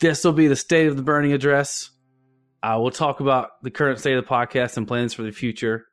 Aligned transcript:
this 0.00 0.24
will 0.24 0.32
be 0.32 0.48
the 0.48 0.56
state 0.56 0.88
of 0.88 0.96
the 0.96 1.02
burning 1.02 1.32
address. 1.32 1.90
I 2.62 2.76
will 2.76 2.90
talk 2.90 3.20
about 3.20 3.62
the 3.62 3.70
current 3.70 3.98
state 3.98 4.16
of 4.16 4.24
the 4.24 4.30
podcast 4.30 4.76
and 4.76 4.88
plans 4.88 5.14
for 5.14 5.22
the 5.22 5.30
future. 5.30 5.86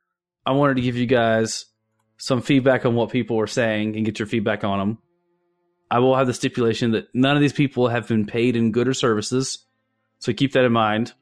I 0.44 0.52
wanted 0.52 0.76
to 0.76 0.82
give 0.82 0.96
you 0.96 1.06
guys 1.06 1.66
some 2.18 2.42
feedback 2.42 2.84
on 2.84 2.94
what 2.94 3.10
people 3.10 3.36
were 3.36 3.46
saying 3.46 3.96
and 3.96 4.04
get 4.04 4.18
your 4.18 4.26
feedback 4.26 4.64
on 4.64 4.78
them. 4.78 4.98
I 5.90 5.98
will 6.00 6.16
have 6.16 6.26
the 6.26 6.34
stipulation 6.34 6.92
that 6.92 7.06
none 7.14 7.36
of 7.36 7.40
these 7.40 7.52
people 7.52 7.88
have 7.88 8.08
been 8.08 8.26
paid 8.26 8.56
in 8.56 8.72
good 8.72 8.88
or 8.88 8.94
services, 8.94 9.64
so 10.18 10.32
keep 10.32 10.52
that 10.52 10.64
in 10.64 10.72
mind. 10.72 11.12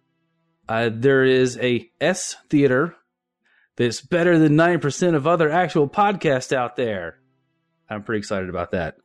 Uh, 0.68 0.90
there 0.92 1.24
is 1.24 1.58
a 1.58 1.90
S 2.00 2.36
theater 2.48 2.96
that's 3.76 4.00
better 4.00 4.38
than 4.38 4.56
90% 4.56 5.14
of 5.14 5.26
other 5.26 5.50
actual 5.50 5.88
podcasts 5.88 6.52
out 6.52 6.76
there. 6.76 7.18
I'm 7.90 8.02
pretty 8.02 8.20
excited 8.20 8.48
about 8.48 8.70
that. 8.70 8.96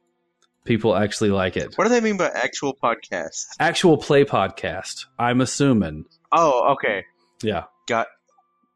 People 0.68 0.96
actually 0.96 1.30
like 1.30 1.56
it. 1.56 1.76
What 1.78 1.86
do 1.86 1.90
they 1.90 2.02
mean 2.02 2.18
by 2.18 2.28
actual 2.28 2.76
podcast? 2.76 3.46
Actual 3.58 3.98
play 3.98 4.26
podcast, 4.26 5.06
I'm 5.18 5.40
assuming. 5.40 6.06
Oh, 6.32 6.74
okay. 6.74 7.06
Yeah. 7.42 7.64
Got 7.88 8.08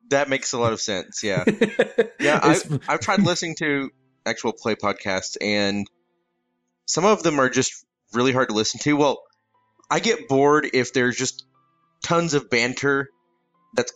that 0.09 0.29
makes 0.29 0.53
a 0.53 0.57
lot 0.59 0.71
of 0.73 0.79
sense. 0.81 1.21
Yeah. 1.23 1.43
Yeah, 2.19 2.39
I've, 2.41 2.79
I've 2.87 2.99
tried 2.99 3.21
listening 3.23 3.55
to 3.55 3.89
actual 4.27 4.53
play 4.53 4.75
podcasts, 4.75 5.37
and 5.41 5.87
some 6.85 7.03
of 7.03 7.23
them 7.23 7.39
are 7.39 7.49
just 7.49 7.83
really 8.13 8.31
hard 8.31 8.49
to 8.49 8.55
listen 8.55 8.79
to. 8.81 8.93
Well, 8.93 9.23
I 9.89 9.99
get 9.99 10.27
bored 10.27 10.69
if 10.73 10.93
there's 10.93 11.17
just 11.17 11.45
tons 12.03 12.35
of 12.35 12.49
banter 12.49 13.09
that's 13.75 13.91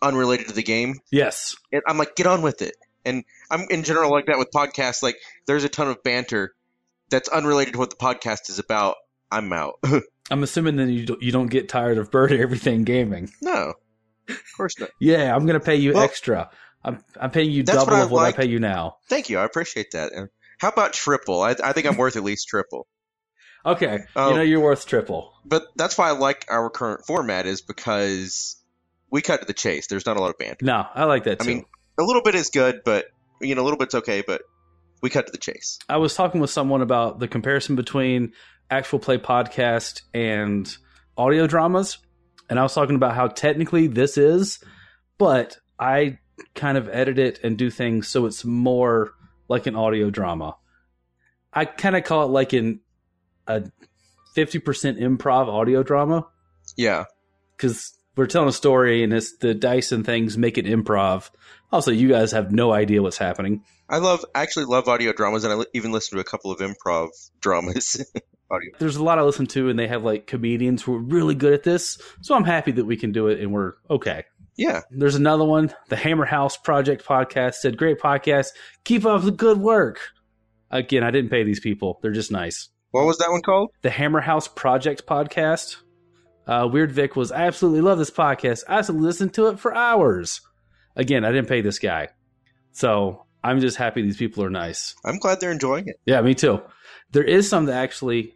unrelated 0.00 0.48
to 0.48 0.54
the 0.54 0.62
game. 0.62 1.00
yes. 1.12 1.56
And 1.70 1.82
I'm 1.86 1.98
like, 1.98 2.16
get 2.16 2.26
on 2.26 2.40
with 2.42 2.62
it. 2.62 2.74
And 3.04 3.24
I'm 3.50 3.66
in 3.70 3.82
general 3.84 4.10
like 4.10 4.26
that 4.26 4.38
with 4.38 4.48
podcasts. 4.50 5.02
Like, 5.02 5.16
there's 5.46 5.64
a 5.64 5.68
ton 5.68 5.88
of 5.88 6.02
banter 6.02 6.54
that's 7.10 7.28
unrelated 7.28 7.74
to 7.74 7.78
what 7.78 7.90
the 7.90 7.96
podcast 7.96 8.50
is 8.50 8.58
about. 8.58 8.96
I'm 9.30 9.52
out. 9.52 9.74
I'm 10.30 10.42
assuming 10.42 10.76
that 10.76 10.90
you 10.90 11.06
don't, 11.06 11.22
you 11.22 11.32
don't 11.32 11.48
get 11.48 11.68
tired 11.68 11.98
of 11.98 12.10
Bird 12.10 12.32
Everything 12.32 12.84
Gaming. 12.84 13.30
no, 13.40 13.74
of 14.28 14.42
course 14.56 14.78
not. 14.78 14.90
Yeah, 15.00 15.34
I'm 15.34 15.46
going 15.46 15.58
to 15.58 15.64
pay 15.64 15.76
you 15.76 15.94
Well, 15.94 16.02
extra. 16.02 16.50
I'm, 16.84 17.02
I'm 17.20 17.30
paying 17.30 17.50
you 17.50 17.62
double 17.62 17.92
what 17.92 18.02
of 18.02 18.10
what. 18.10 18.24
I 18.24 18.32
pay 18.32 18.46
you 18.46 18.58
now. 18.58 18.96
Thank 19.08 19.30
you. 19.30 19.38
I 19.38 19.44
appreciate 19.44 19.92
that. 19.92 20.12
And 20.12 20.28
how 20.58 20.68
about 20.68 20.92
triple? 20.92 21.42
I, 21.42 21.54
I 21.62 21.72
think 21.72 21.86
I'm 21.86 21.96
worth 21.96 22.16
at 22.16 22.22
least 22.22 22.48
triple. 22.48 22.86
Okay. 23.64 24.00
Oh. 24.14 24.28
you 24.28 24.34
know 24.34 24.40
oh. 24.40 24.44
you're 24.44 24.60
worth 24.60 24.86
triple. 24.86 25.32
But 25.44 25.64
that's 25.76 25.98
why 25.98 26.08
I 26.08 26.12
like 26.12 26.46
our 26.48 26.70
current 26.70 27.06
format 27.06 27.46
is 27.46 27.62
because 27.62 28.62
we 29.10 29.22
cut 29.22 29.40
to 29.40 29.46
the 29.46 29.54
chase. 29.54 29.86
There's 29.86 30.06
not 30.06 30.16
a 30.16 30.20
lot 30.20 30.30
of 30.30 30.38
banter. 30.38 30.64
No, 30.64 30.86
I 30.94 31.04
like 31.04 31.24
that 31.24 31.42
I 31.42 31.44
mean, 31.44 31.64
a 31.98 32.02
little 32.02 32.22
bit 32.22 32.34
is 32.34 32.50
good, 32.50 32.82
but 32.84 33.06
you 33.40 33.54
know, 33.54 33.62
a 33.62 33.64
little 33.64 33.78
bit's 33.78 33.94
okay. 33.96 34.22
But 34.26 34.42
we 35.00 35.10
cut 35.10 35.26
to 35.26 35.32
the 35.32 35.38
chase. 35.38 35.78
I 35.88 35.98
was 35.98 36.14
talking 36.14 36.40
with 36.40 36.50
someone 36.50 36.82
about 36.82 37.18
the 37.18 37.28
comparison 37.28 37.76
between 37.76 38.32
actual 38.70 38.98
play 38.98 39.18
podcast 39.18 40.02
and 40.12 40.76
audio 41.16 41.46
dramas, 41.46 41.98
and 42.50 42.58
I 42.58 42.62
was 42.62 42.74
talking 42.74 42.96
about 42.96 43.14
how 43.14 43.28
technically 43.28 43.86
this 43.86 44.18
is, 44.18 44.58
but 45.18 45.58
I 45.78 46.18
kind 46.54 46.78
of 46.78 46.88
edit 46.88 47.18
it 47.18 47.40
and 47.42 47.56
do 47.56 47.70
things 47.70 48.08
so 48.08 48.26
it's 48.26 48.44
more 48.44 49.12
like 49.48 49.66
an 49.66 49.74
audio 49.74 50.10
drama. 50.10 50.56
I 51.52 51.64
kind 51.64 51.96
of 51.96 52.04
call 52.04 52.24
it 52.24 52.30
like 52.30 52.52
an 52.52 52.80
a 53.46 53.64
fifty 54.34 54.58
percent 54.58 54.98
improv 54.98 55.48
audio 55.48 55.82
drama 55.82 56.26
Yeah, 56.76 57.04
because 57.56 57.97
we're 58.18 58.26
telling 58.26 58.48
a 58.48 58.52
story 58.52 59.04
and 59.04 59.12
it's 59.12 59.36
the 59.36 59.54
dice 59.54 59.92
and 59.92 60.04
things 60.04 60.36
make 60.36 60.58
it 60.58 60.66
improv. 60.66 61.30
Also, 61.70 61.92
you 61.92 62.08
guys 62.08 62.32
have 62.32 62.50
no 62.50 62.72
idea 62.72 63.00
what's 63.00 63.16
happening. 63.16 63.62
I 63.88 63.98
love 63.98 64.24
actually 64.34 64.64
love 64.66 64.88
audio 64.88 65.12
dramas, 65.12 65.44
and 65.44 65.52
I 65.52 65.64
even 65.72 65.92
listen 65.92 66.16
to 66.16 66.20
a 66.20 66.24
couple 66.24 66.50
of 66.50 66.58
improv 66.58 67.10
dramas. 67.40 68.04
audio. 68.50 68.70
there's 68.78 68.96
a 68.96 69.04
lot 69.04 69.18
I 69.18 69.22
listen 69.22 69.46
to, 69.48 69.68
and 69.68 69.78
they 69.78 69.86
have 69.86 70.02
like 70.02 70.26
comedians 70.26 70.82
who 70.82 70.94
are 70.94 70.98
really 71.00 71.34
good 71.34 71.52
at 71.52 71.62
this. 71.62 71.98
So 72.20 72.34
I'm 72.34 72.44
happy 72.44 72.72
that 72.72 72.84
we 72.84 72.96
can 72.96 73.12
do 73.12 73.28
it, 73.28 73.40
and 73.40 73.52
we're 73.52 73.74
okay. 73.88 74.24
Yeah, 74.56 74.80
There's 74.90 75.14
another 75.14 75.44
one, 75.44 75.72
the 75.88 75.94
Hammer 75.94 76.24
House 76.24 76.56
Project 76.56 77.06
podcast 77.06 77.54
said, 77.54 77.78
"Great 77.78 78.00
podcast, 78.00 78.48
keep 78.84 79.06
up 79.06 79.22
the 79.22 79.30
good 79.30 79.58
work." 79.58 80.00
Again, 80.70 81.04
I 81.04 81.12
didn't 81.12 81.30
pay 81.30 81.44
these 81.44 81.60
people; 81.60 82.00
they're 82.02 82.10
just 82.10 82.32
nice. 82.32 82.68
what 82.90 83.06
was 83.06 83.18
that 83.18 83.30
one 83.30 83.42
called? 83.42 83.70
The 83.82 83.90
Hammer 83.90 84.20
House 84.20 84.48
Project 84.48 85.06
podcast. 85.06 85.76
Uh, 86.48 86.66
Weird 86.66 86.90
Vic 86.90 87.14
was 87.14 87.30
I 87.30 87.42
absolutely 87.42 87.82
love 87.82 87.98
this 87.98 88.10
podcast. 88.10 88.64
I 88.66 88.78
used 88.78 88.86
to 88.86 88.94
listen 88.94 89.28
to 89.30 89.48
it 89.48 89.60
for 89.60 89.74
hours. 89.74 90.40
Again, 90.96 91.24
I 91.24 91.30
didn't 91.30 91.48
pay 91.48 91.60
this 91.60 91.78
guy, 91.78 92.08
so 92.72 93.26
I'm 93.44 93.60
just 93.60 93.76
happy 93.76 94.00
these 94.00 94.16
people 94.16 94.42
are 94.42 94.50
nice. 94.50 94.94
I'm 95.04 95.18
glad 95.18 95.40
they're 95.40 95.52
enjoying 95.52 95.86
it. 95.86 96.00
Yeah, 96.06 96.22
me 96.22 96.34
too. 96.34 96.62
There 97.12 97.22
is 97.22 97.48
some 97.48 97.66
that 97.66 97.76
actually 97.76 98.34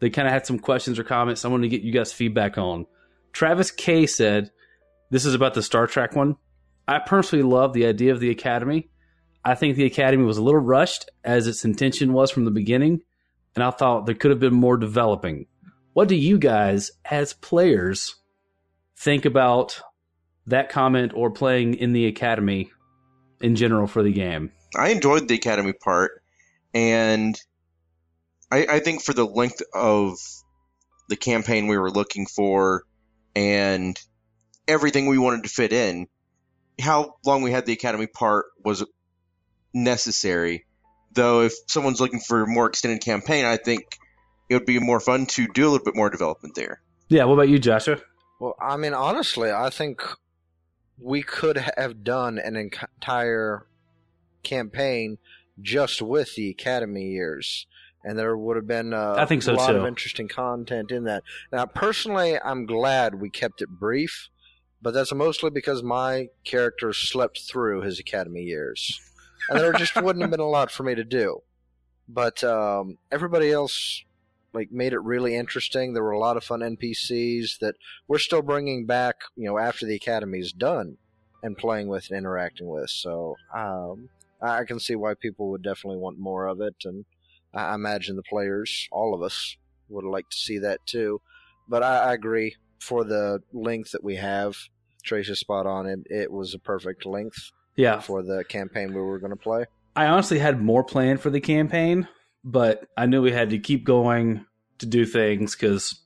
they 0.00 0.10
kind 0.10 0.28
of 0.28 0.34
had 0.34 0.46
some 0.46 0.58
questions 0.58 0.98
or 0.98 1.04
comments. 1.04 1.44
I 1.44 1.48
want 1.48 1.62
to 1.62 1.68
get 1.68 1.82
you 1.82 1.92
guys 1.92 2.12
feedback 2.12 2.58
on. 2.58 2.84
Travis 3.32 3.70
K 3.70 4.06
said, 4.06 4.50
"This 5.10 5.24
is 5.24 5.34
about 5.34 5.54
the 5.54 5.62
Star 5.62 5.86
Trek 5.86 6.14
one. 6.14 6.36
I 6.86 6.98
personally 6.98 7.44
love 7.44 7.72
the 7.72 7.86
idea 7.86 8.12
of 8.12 8.20
the 8.20 8.30
Academy. 8.30 8.90
I 9.42 9.54
think 9.54 9.76
the 9.76 9.86
Academy 9.86 10.24
was 10.24 10.36
a 10.36 10.42
little 10.42 10.60
rushed, 10.60 11.10
as 11.24 11.46
its 11.46 11.64
intention 11.64 12.12
was 12.12 12.30
from 12.30 12.44
the 12.44 12.50
beginning, 12.50 13.00
and 13.54 13.64
I 13.64 13.70
thought 13.70 14.04
there 14.04 14.14
could 14.14 14.30
have 14.30 14.40
been 14.40 14.54
more 14.54 14.76
developing. 14.76 15.46
What 15.94 16.08
do 16.08 16.16
you 16.16 16.38
guys, 16.38 16.90
as 17.04 17.32
players, 17.32 18.16
think 18.98 19.24
about 19.24 19.80
that 20.46 20.68
comment 20.68 21.12
or 21.14 21.30
playing 21.30 21.74
in 21.74 21.92
the 21.92 22.06
Academy 22.06 22.70
in 23.40 23.56
general 23.56 23.86
for 23.86 24.02
the 24.02 24.12
game?" 24.12 24.52
I 24.76 24.88
enjoyed 24.88 25.28
the 25.28 25.36
academy 25.36 25.72
part, 25.72 26.20
and 26.74 27.40
I, 28.50 28.66
I 28.68 28.80
think 28.80 29.02
for 29.02 29.14
the 29.14 29.24
length 29.24 29.62
of 29.72 30.18
the 31.08 31.16
campaign 31.16 31.68
we 31.68 31.78
were 31.78 31.92
looking 31.92 32.26
for, 32.26 32.82
and 33.36 33.96
everything 34.66 35.06
we 35.06 35.18
wanted 35.18 35.44
to 35.44 35.48
fit 35.48 35.72
in, 35.72 36.08
how 36.80 37.14
long 37.24 37.42
we 37.42 37.52
had 37.52 37.66
the 37.66 37.72
academy 37.72 38.08
part 38.08 38.46
was 38.64 38.84
necessary. 39.72 40.66
Though, 41.12 41.42
if 41.42 41.52
someone's 41.68 42.00
looking 42.00 42.18
for 42.18 42.42
a 42.42 42.46
more 42.48 42.66
extended 42.66 43.00
campaign, 43.00 43.44
I 43.44 43.58
think 43.58 43.98
it 44.48 44.54
would 44.54 44.66
be 44.66 44.78
more 44.78 45.00
fun 45.00 45.26
to 45.26 45.46
do 45.48 45.68
a 45.68 45.70
little 45.70 45.84
bit 45.84 45.96
more 45.96 46.10
development 46.10 46.54
there. 46.54 46.80
Yeah. 47.08 47.24
What 47.24 47.34
about 47.34 47.48
you, 47.48 47.58
Joshua? 47.58 47.98
Well, 48.40 48.54
I 48.60 48.76
mean, 48.76 48.94
honestly, 48.94 49.50
I 49.50 49.70
think 49.70 50.02
we 50.98 51.22
could 51.22 51.56
have 51.76 52.04
done 52.04 52.38
an 52.38 52.56
entire 52.56 53.66
campaign 54.42 55.18
just 55.60 56.02
with 56.02 56.34
the 56.34 56.50
Academy 56.50 57.10
years, 57.10 57.66
and 58.02 58.18
there 58.18 58.36
would 58.36 58.56
have 58.56 58.66
been 58.66 58.92
uh, 58.92 59.14
I 59.16 59.24
think 59.24 59.42
so, 59.42 59.52
a 59.52 59.56
lot 59.56 59.70
too. 59.70 59.76
of 59.76 59.86
interesting 59.86 60.28
content 60.28 60.90
in 60.90 61.04
that. 61.04 61.22
Now, 61.52 61.66
personally, 61.66 62.38
I'm 62.40 62.66
glad 62.66 63.20
we 63.20 63.30
kept 63.30 63.62
it 63.62 63.68
brief, 63.68 64.28
but 64.82 64.94
that's 64.94 65.12
mostly 65.14 65.50
because 65.50 65.82
my 65.82 66.28
character 66.44 66.92
slept 66.92 67.40
through 67.40 67.82
his 67.82 67.98
Academy 67.98 68.42
years, 68.42 69.00
and 69.48 69.58
there 69.58 69.72
just 69.72 69.96
wouldn't 69.96 70.22
have 70.22 70.30
been 70.30 70.40
a 70.40 70.48
lot 70.48 70.70
for 70.70 70.82
me 70.82 70.94
to 70.94 71.04
do. 71.04 71.40
But 72.08 72.44
um, 72.44 72.98
everybody 73.10 73.50
else 73.50 74.04
like 74.54 74.70
made 74.70 74.92
it 74.92 75.00
really 75.02 75.34
interesting. 75.36 75.92
There 75.92 76.02
were 76.02 76.12
a 76.12 76.18
lot 76.18 76.36
of 76.36 76.44
fun 76.44 76.60
NPCs 76.60 77.58
that 77.60 77.74
we're 78.08 78.18
still 78.18 78.42
bringing 78.42 78.86
back, 78.86 79.16
you 79.36 79.46
know, 79.46 79.58
after 79.58 79.84
the 79.84 79.96
academy's 79.96 80.52
done 80.52 80.96
and 81.42 81.58
playing 81.58 81.88
with 81.88 82.08
and 82.10 82.18
interacting 82.18 82.68
with. 82.68 82.88
So 82.88 83.34
um, 83.54 84.08
I 84.40 84.64
can 84.64 84.78
see 84.80 84.94
why 84.94 85.14
people 85.14 85.50
would 85.50 85.62
definitely 85.62 85.98
want 85.98 86.18
more 86.18 86.46
of 86.46 86.60
it, 86.60 86.76
and 86.84 87.04
I 87.52 87.74
imagine 87.74 88.16
the 88.16 88.22
players, 88.22 88.88
all 88.92 89.14
of 89.14 89.22
us, 89.22 89.56
would 89.88 90.04
like 90.04 90.28
to 90.30 90.36
see 90.36 90.58
that 90.58 90.80
too. 90.86 91.20
But 91.68 91.82
I, 91.82 92.10
I 92.10 92.12
agree 92.14 92.56
for 92.80 93.04
the 93.04 93.40
length 93.52 93.92
that 93.92 94.04
we 94.04 94.16
have. 94.16 94.56
Trace 95.04 95.28
is 95.28 95.40
spot 95.40 95.66
on. 95.66 95.86
It 95.86 96.00
it 96.10 96.32
was 96.32 96.54
a 96.54 96.58
perfect 96.58 97.04
length 97.04 97.50
Yeah. 97.76 98.00
for 98.00 98.22
the 98.22 98.44
campaign 98.48 98.94
we 98.94 99.00
were 99.02 99.18
going 99.18 99.30
to 99.30 99.36
play. 99.36 99.66
I 99.96 100.06
honestly 100.06 100.38
had 100.38 100.60
more 100.62 100.82
planned 100.82 101.20
for 101.20 101.30
the 101.30 101.40
campaign, 101.40 102.08
but 102.44 102.86
I 102.96 103.06
knew 103.06 103.22
we 103.22 103.32
had 103.32 103.50
to 103.50 103.58
keep 103.58 103.84
going 103.84 104.44
to 104.78 104.86
do 104.86 105.06
things 105.06 105.54
because 105.56 106.00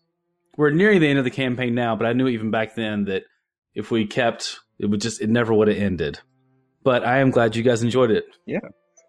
we're 0.56 0.70
nearing 0.70 1.00
the 1.00 1.08
end 1.08 1.18
of 1.18 1.24
the 1.24 1.30
campaign 1.30 1.74
now. 1.74 1.96
But 1.96 2.06
I 2.06 2.12
knew 2.12 2.28
even 2.28 2.50
back 2.50 2.74
then 2.74 3.04
that 3.06 3.24
if 3.74 3.90
we 3.90 4.06
kept, 4.06 4.58
it 4.78 4.86
would 4.86 5.00
just 5.00 5.20
it 5.20 5.28
never 5.28 5.52
would 5.52 5.68
have 5.68 5.76
ended. 5.76 6.20
But 6.82 7.04
I 7.04 7.18
am 7.18 7.30
glad 7.30 7.56
you 7.56 7.62
guys 7.62 7.82
enjoyed 7.82 8.10
it. 8.10 8.24
Yeah. 8.46 8.60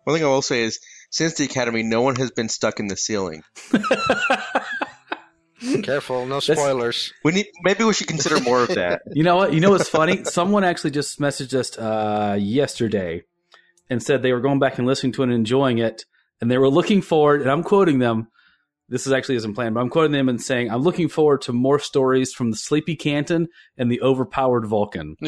One 0.03 0.15
thing 0.15 0.25
I 0.25 0.29
will 0.29 0.41
say 0.41 0.63
is, 0.63 0.79
since 1.11 1.35
the 1.35 1.45
academy, 1.45 1.83
no 1.83 2.01
one 2.01 2.15
has 2.15 2.31
been 2.31 2.49
stuck 2.49 2.79
in 2.79 2.87
the 2.87 2.97
ceiling. 2.97 3.43
Careful, 5.83 6.25
no 6.25 6.39
That's- 6.39 6.57
spoilers. 6.57 7.13
We 7.23 7.33
need 7.33 7.47
maybe 7.63 7.83
we 7.83 7.93
should 7.93 8.07
consider 8.07 8.39
more 8.39 8.63
of 8.63 8.69
that. 8.75 9.01
you 9.13 9.23
know 9.23 9.35
what? 9.35 9.53
You 9.53 9.59
know 9.59 9.71
what's 9.71 9.89
funny? 9.89 10.23
Someone 10.23 10.63
actually 10.63 10.91
just 10.91 11.19
messaged 11.19 11.53
us 11.53 11.77
uh, 11.77 12.37
yesterday 12.39 13.23
and 13.89 14.01
said 14.01 14.21
they 14.21 14.31
were 14.31 14.39
going 14.39 14.59
back 14.59 14.77
and 14.77 14.87
listening 14.87 15.11
to 15.13 15.21
it 15.23 15.25
and 15.25 15.33
enjoying 15.33 15.79
it, 15.79 16.05
and 16.41 16.49
they 16.49 16.57
were 16.57 16.69
looking 16.69 17.01
forward. 17.01 17.41
And 17.41 17.51
I'm 17.51 17.63
quoting 17.63 17.99
them. 17.99 18.27
This 18.87 19.05
is 19.05 19.13
actually 19.13 19.35
isn't 19.35 19.53
planned, 19.53 19.75
but 19.75 19.81
I'm 19.81 19.89
quoting 19.89 20.13
them 20.13 20.29
and 20.29 20.41
saying, 20.41 20.71
"I'm 20.71 20.81
looking 20.81 21.09
forward 21.09 21.41
to 21.43 21.53
more 21.53 21.77
stories 21.77 22.33
from 22.33 22.49
the 22.49 22.57
Sleepy 22.57 22.95
Canton 22.95 23.47
and 23.77 23.91
the 23.91 24.01
overpowered 24.01 24.65
Vulcan." 24.65 25.15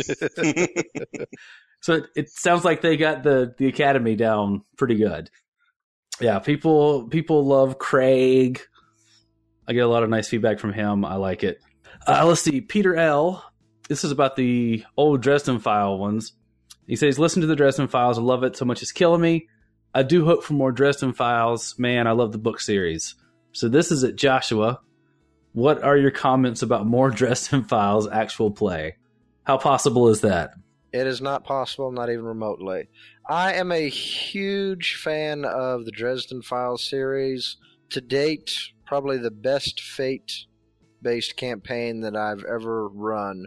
So 1.81 1.95
it, 1.95 2.05
it 2.15 2.29
sounds 2.29 2.63
like 2.63 2.81
they 2.81 2.95
got 2.95 3.23
the 3.23 3.53
the 3.57 3.67
Academy 3.67 4.15
down 4.15 4.61
pretty 4.77 4.95
good. 4.95 5.29
Yeah, 6.19 6.39
people 6.39 7.07
people 7.07 7.45
love 7.45 7.79
Craig. 7.79 8.61
I 9.67 9.73
get 9.73 9.85
a 9.85 9.87
lot 9.87 10.03
of 10.03 10.09
nice 10.09 10.29
feedback 10.29 10.59
from 10.59 10.73
him. 10.73 11.03
I 11.03 11.15
like 11.15 11.43
it. 11.43 11.59
Uh, 12.07 12.25
let's 12.25 12.41
see. 12.41 12.61
Peter 12.61 12.95
L. 12.95 13.43
This 13.89 14.03
is 14.03 14.11
about 14.11 14.35
the 14.35 14.85
old 14.95 15.21
Dresden 15.21 15.59
File 15.59 15.97
ones. 15.97 16.33
He 16.87 16.95
says, 16.95 17.19
Listen 17.19 17.41
to 17.41 17.47
the 17.47 17.55
Dresden 17.55 17.87
Files. 17.87 18.17
I 18.17 18.21
love 18.21 18.43
it 18.43 18.55
so 18.55 18.65
much 18.65 18.81
it's 18.81 18.91
killing 18.91 19.21
me. 19.21 19.47
I 19.93 20.03
do 20.03 20.25
hope 20.25 20.43
for 20.43 20.53
more 20.53 20.71
Dresden 20.71 21.13
Files. 21.13 21.77
Man, 21.77 22.07
I 22.07 22.11
love 22.11 22.31
the 22.31 22.37
book 22.37 22.61
series. 22.61 23.15
So 23.51 23.67
this 23.67 23.91
is 23.91 24.03
at 24.03 24.15
Joshua. 24.15 24.79
What 25.53 25.83
are 25.83 25.97
your 25.97 26.11
comments 26.11 26.61
about 26.61 26.85
more 26.85 27.09
Dresden 27.11 27.65
Files 27.65 28.07
actual 28.09 28.51
play? 28.51 28.95
How 29.43 29.57
possible 29.57 30.07
is 30.07 30.21
that? 30.21 30.53
It 30.93 31.07
is 31.07 31.21
not 31.21 31.43
possible, 31.43 31.91
not 31.91 32.09
even 32.09 32.25
remotely. 32.25 32.89
I 33.29 33.53
am 33.53 33.71
a 33.71 33.89
huge 33.89 34.95
fan 34.95 35.45
of 35.45 35.85
the 35.85 35.91
Dresden 35.91 36.41
Files 36.41 36.83
series. 36.83 37.57
To 37.91 38.01
date, 38.01 38.53
probably 38.85 39.17
the 39.17 39.31
best 39.31 39.81
Fate 39.81 40.45
based 41.01 41.35
campaign 41.35 42.01
that 42.01 42.15
I've 42.15 42.45
ever 42.45 42.87
run 42.87 43.45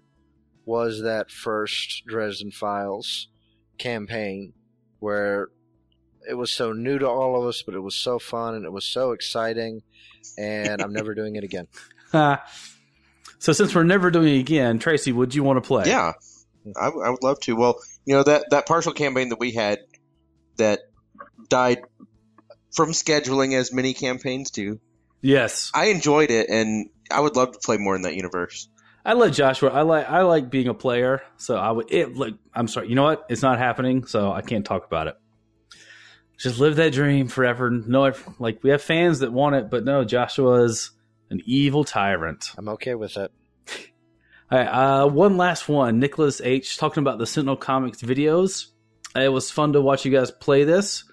was 0.67 1.03
that 1.03 1.31
first 1.31 2.05
Dresden 2.07 2.51
Files 2.51 3.29
campaign 3.79 4.53
where 4.99 5.49
it 6.29 6.35
was 6.35 6.51
so 6.51 6.73
new 6.73 6.99
to 6.99 7.09
all 7.09 7.41
of 7.41 7.47
us, 7.47 7.63
but 7.63 7.75
it 7.75 7.81
was 7.81 7.95
so 7.95 8.19
fun 8.19 8.55
and 8.55 8.65
it 8.65 8.73
was 8.73 8.85
so 8.85 9.13
exciting, 9.13 9.83
and 10.39 10.81
I'm 10.81 10.93
never 10.93 11.15
doing 11.15 11.37
it 11.37 11.45
again. 11.45 11.67
so 13.39 13.53
since 13.53 13.75
we're 13.75 13.85
never 13.85 14.11
doing 14.11 14.37
it 14.37 14.41
again, 14.41 14.79
Tracy, 14.79 15.13
would 15.13 15.35
you 15.35 15.43
want 15.43 15.63
to 15.63 15.67
play? 15.67 15.85
Yeah, 15.87 16.13
I, 16.81 16.87
I 16.87 17.11
would 17.11 17.23
love 17.23 17.41
to. 17.41 17.57
Well, 17.57 17.81
you 18.05 18.15
know 18.15 18.23
that 18.23 18.47
that 18.51 18.67
partial 18.67 18.93
campaign 18.93 19.31
that 19.31 19.39
we 19.39 19.53
had 19.53 19.81
that 20.57 20.81
died 21.49 21.83
from 22.73 22.91
scheduling 22.91 23.55
as 23.55 23.73
many 23.73 23.95
campaigns 23.95 24.51
do. 24.51 24.81
Yes, 25.21 25.71
I 25.75 25.87
enjoyed 25.87 26.31
it, 26.31 26.49
and 26.51 26.91
I 27.11 27.21
would 27.21 27.37
love 27.37 27.53
to 27.53 27.59
play 27.59 27.77
more 27.77 27.97
in 27.97 28.03
that 28.03 28.15
universe. 28.15 28.69
I 29.05 29.13
love 29.13 29.33
Joshua. 29.33 29.71
I 29.71 29.83
like 29.83 30.09
I 30.09 30.23
like 30.23 30.51
being 30.51 30.69
a 30.69 30.75
player, 30.75 31.23
so 31.37 31.57
I 31.57 31.71
would. 31.71 31.93
It 31.93 32.17
like 32.17 32.35
I'm 32.55 32.69
sorry. 32.69 32.89
You 32.89 32.95
know 32.95 33.03
what? 33.03 33.27
It's 33.29 33.43
not 33.43 33.59
happening, 33.59 34.07
so 34.07 34.33
I 34.33 34.41
can't 34.41 34.65
talk 34.65 34.87
about 34.87 35.09
it. 35.09 35.17
Just 36.39 36.59
live 36.59 36.77
that 36.77 36.93
dream 36.93 37.29
forever. 37.29 37.71
No, 37.71 38.13
like 38.39 38.63
we 38.63 38.71
have 38.71 38.83
fans 38.83 39.21
that 39.21 39.33
want 39.33 39.57
it, 39.57 39.71
but 39.71 39.85
no, 39.85 40.05
Joshua 40.05 40.65
is 40.65 40.91
an 41.31 41.41
evil 41.47 41.85
tyrant. 41.85 42.51
I'm 42.59 42.69
okay 42.71 42.95
with 42.95 43.17
it. 43.17 43.33
All 44.51 44.59
right, 44.59 44.67
uh, 44.67 45.09
one 45.09 45.37
last 45.37 45.69
one. 45.69 46.01
Nicholas 46.01 46.41
H. 46.41 46.77
talking 46.77 47.03
about 47.03 47.19
the 47.19 47.27
Sentinel 47.27 47.57
Comics 47.57 48.03
videos. 48.03 48.67
It 49.15 49.33
was 49.33 49.51
fun 49.51 49.73
to 49.75 49.81
watch 49.81 50.05
you 50.05 50.11
guys 50.11 50.31
play 50.31 50.65
this. 50.65 51.05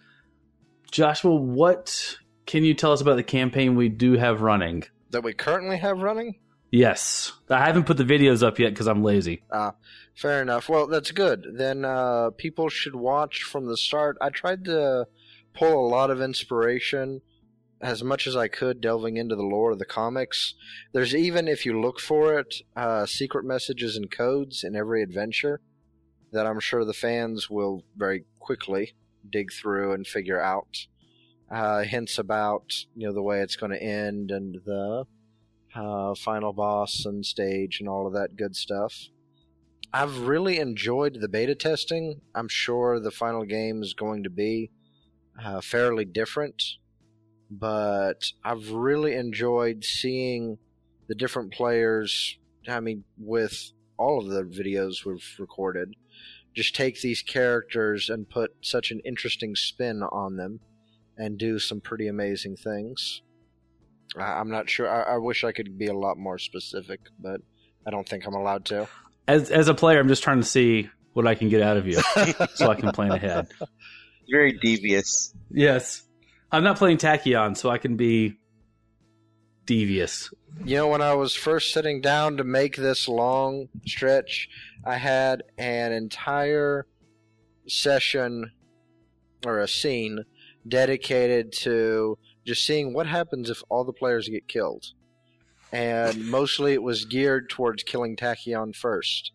Joshua, 0.92 1.34
what 1.36 2.18
can 2.46 2.64
you 2.64 2.74
tell 2.74 2.92
us 2.92 3.02
about 3.02 3.16
the 3.16 3.24
campaign 3.24 3.76
we 3.76 3.90
do 3.90 4.14
have 4.14 4.42
running? 4.42 4.84
That 5.12 5.24
we 5.24 5.34
currently 5.34 5.78
have 5.78 6.02
running? 6.02 6.40
Yes. 6.72 7.34
I 7.50 7.66
haven't 7.66 7.86
put 7.86 7.98
the 7.98 8.06
videos 8.06 8.42
up 8.42 8.58
yet 8.58 8.70
because 8.70 8.88
I'm 8.88 9.04
lazy. 9.04 9.44
Ah, 9.52 9.76
fair 10.16 10.42
enough. 10.42 10.70
Well, 10.70 10.88
that's 10.88 11.12
good. 11.12 11.46
Then 11.54 11.84
uh, 11.84 12.30
people 12.38 12.70
should 12.70 12.96
watch 12.96 13.44
from 13.44 13.68
the 13.68 13.76
start. 13.76 14.18
I 14.22 14.30
tried 14.30 14.66
to 14.66 15.08
pull 15.54 15.86
a 15.86 15.90
lot 15.90 16.10
of 16.10 16.22
inspiration 16.22 17.22
as 17.82 18.04
much 18.04 18.26
as 18.26 18.36
I 18.36 18.48
could 18.48 18.80
delving 18.80 19.18
into 19.18 19.36
the 19.36 19.44
lore 19.44 19.72
of 19.72 19.80
the 19.80 19.86
comics. 19.86 20.54
There's 20.94 21.14
even, 21.14 21.48
if 21.48 21.66
you 21.66 21.80
look 21.80 22.00
for 22.00 22.40
it, 22.40 22.56
uh, 22.76 23.06
secret 23.06 23.44
messages 23.44 23.98
and 23.98 24.10
codes 24.10 24.64
in 24.64 24.76
every 24.76 25.04
adventure 25.04 25.60
that 26.32 26.48
I'm 26.48 26.62
sure 26.62 26.86
the 26.86 26.94
fans 26.94 27.50
will 27.50 27.84
very 27.98 28.24
quickly 28.40 28.94
dig 29.30 29.52
through 29.52 29.92
and 29.94 30.08
figure 30.08 30.42
out. 30.42 30.88
Uh, 31.50 31.84
hints 31.84 32.18
about 32.18 32.72
you 32.96 33.06
know 33.06 33.14
the 33.14 33.22
way 33.22 33.42
it's 33.42 33.58
going 33.58 33.74
to 33.74 33.84
end 33.84 34.32
and 34.32 34.62
the 34.66 35.06
uh, 35.76 36.16
final 36.16 36.54
boss 36.54 37.06
and 37.06 37.26
stage 37.26 37.80
and 37.80 37.90
all 37.90 38.08
of 38.08 38.14
that 38.14 38.36
good 38.36 38.56
stuff. 38.56 39.10
I've 39.94 40.20
really 40.20 40.58
enjoyed 40.58 41.20
the 41.20 41.28
beta 41.28 41.56
testing. 41.56 42.22
I'm 42.34 42.48
sure 42.48 43.00
the 43.00 43.12
final 43.12 43.44
game 43.44 43.82
is 43.84 43.94
going 43.94 44.24
to 44.24 44.30
be 44.30 44.72
uh, 45.42 45.60
fairly 45.60 46.06
different, 46.06 46.64
but 47.50 48.32
I've 48.44 48.72
really 48.72 49.16
enjoyed 49.16 49.84
seeing 49.84 50.58
the 51.08 51.16
different 51.16 51.52
players. 51.52 52.38
I 52.70 52.80
mean, 52.80 53.04
with 53.18 53.72
all 53.98 54.20
of 54.20 54.30
the 54.30 54.44
videos 54.44 55.06
we've 55.06 55.36
recorded, 55.40 55.94
just 56.54 56.76
take 56.76 57.02
these 57.02 57.22
characters 57.22 58.10
and 58.10 58.30
put 58.30 58.52
such 58.62 58.92
an 58.92 59.02
interesting 59.06 59.56
spin 59.56 60.04
on 60.04 60.38
them 60.38 60.60
and 61.18 61.38
do 61.38 61.60
some 61.60 61.82
pretty 61.82 62.08
amazing 62.08 62.56
things. 62.56 63.22
I'm 64.18 64.50
not 64.50 64.70
sure. 64.70 64.90
I, 64.90 65.16
I, 65.16 65.18
wish 65.18 65.44
I 65.44 65.52
could 65.52 65.78
be 65.78 65.88
a 65.88 65.94
lot 65.94 66.18
more 66.18 66.38
specific, 66.38 67.00
but 67.20 67.42
I 67.86 67.92
don't 67.92 68.08
think 68.08 68.26
I'm 68.26 68.34
allowed 68.34 68.66
to. 68.66 68.88
As 69.28 69.52
as 69.52 69.68
a 69.68 69.74
player, 69.74 70.00
I'm 70.00 70.08
just 70.08 70.24
trying 70.24 70.40
to 70.40 70.46
see 70.46 70.90
what 71.14 71.28
I 71.28 71.36
can 71.36 71.50
get 71.50 71.62
out 71.62 71.78
of 71.78 71.88
you, 71.88 72.02
so 72.56 72.70
I 72.70 72.76
can 72.76 72.92
plan 72.92 73.12
ahead. 73.12 73.48
Very 74.30 74.54
devious. 74.54 75.34
Yes, 75.50 76.04
I'm 76.52 76.64
not 76.64 76.78
playing 76.78 76.98
Tachyon, 76.98 77.56
so 77.56 77.70
I 77.70 77.78
can 77.78 77.96
be 77.96 78.38
devious. 79.66 80.34
You 80.66 80.78
know, 80.78 80.88
when 80.90 81.02
I 81.02 81.14
was 81.14 81.34
first 81.34 81.74
sitting 81.74 82.02
down 82.02 82.38
to 82.38 82.44
make 82.44 82.76
this 82.76 83.08
long 83.08 83.70
stretch, 83.88 84.50
I 84.86 84.98
had 84.98 85.44
an 85.58 85.94
entire 85.94 86.88
session 87.68 88.52
or 89.46 89.60
a 89.60 89.68
scene 89.68 90.26
dedicated 90.68 91.52
to 91.52 92.18
just 92.46 92.66
seeing 92.66 92.94
what 92.94 93.08
happens 93.08 93.50
if 93.50 93.64
all 93.70 93.84
the 93.84 93.94
players 93.94 94.28
get 94.28 94.48
killed. 94.48 94.86
And 95.72 96.26
mostly 96.32 96.74
it 96.74 96.84
was 96.84 97.06
geared 97.06 97.50
towards 97.50 97.84
killing 97.84 98.16
Tachyon 98.16 98.76
first. 98.76 99.32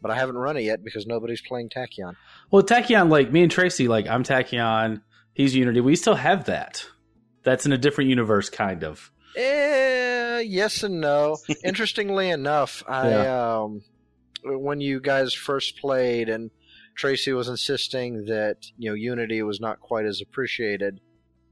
But 0.00 0.10
I 0.10 0.16
haven't 0.16 0.36
run 0.36 0.56
it 0.56 0.62
yet 0.62 0.84
because 0.84 1.06
nobody's 1.06 1.40
playing 1.40 1.70
Tachyon. 1.70 2.14
Well, 2.50 2.62
Tachyon, 2.62 3.08
like 3.08 3.32
me 3.32 3.42
and 3.42 3.50
Tracy, 3.50 3.88
like 3.88 4.06
I'm 4.06 4.22
Tachyon, 4.22 5.00
he's 5.32 5.54
Unity. 5.54 5.80
We 5.80 5.96
still 5.96 6.14
have 6.14 6.44
that. 6.44 6.86
That's 7.42 7.66
in 7.66 7.72
a 7.72 7.78
different 7.78 8.10
universe, 8.10 8.50
kind 8.50 8.84
of. 8.84 9.10
Eh, 9.36 10.40
yes 10.40 10.82
and 10.82 11.00
no. 11.00 11.38
Interestingly 11.64 12.30
enough, 12.30 12.82
I 12.86 13.10
yeah. 13.10 13.58
um, 13.60 13.82
when 14.44 14.80
you 14.80 15.00
guys 15.00 15.32
first 15.32 15.78
played 15.78 16.28
and 16.28 16.50
Tracy 16.94 17.32
was 17.32 17.48
insisting 17.48 18.26
that 18.26 18.58
you 18.78 18.90
know 18.90 18.94
Unity 18.94 19.42
was 19.42 19.60
not 19.60 19.80
quite 19.80 20.06
as 20.06 20.20
appreciated 20.20 21.00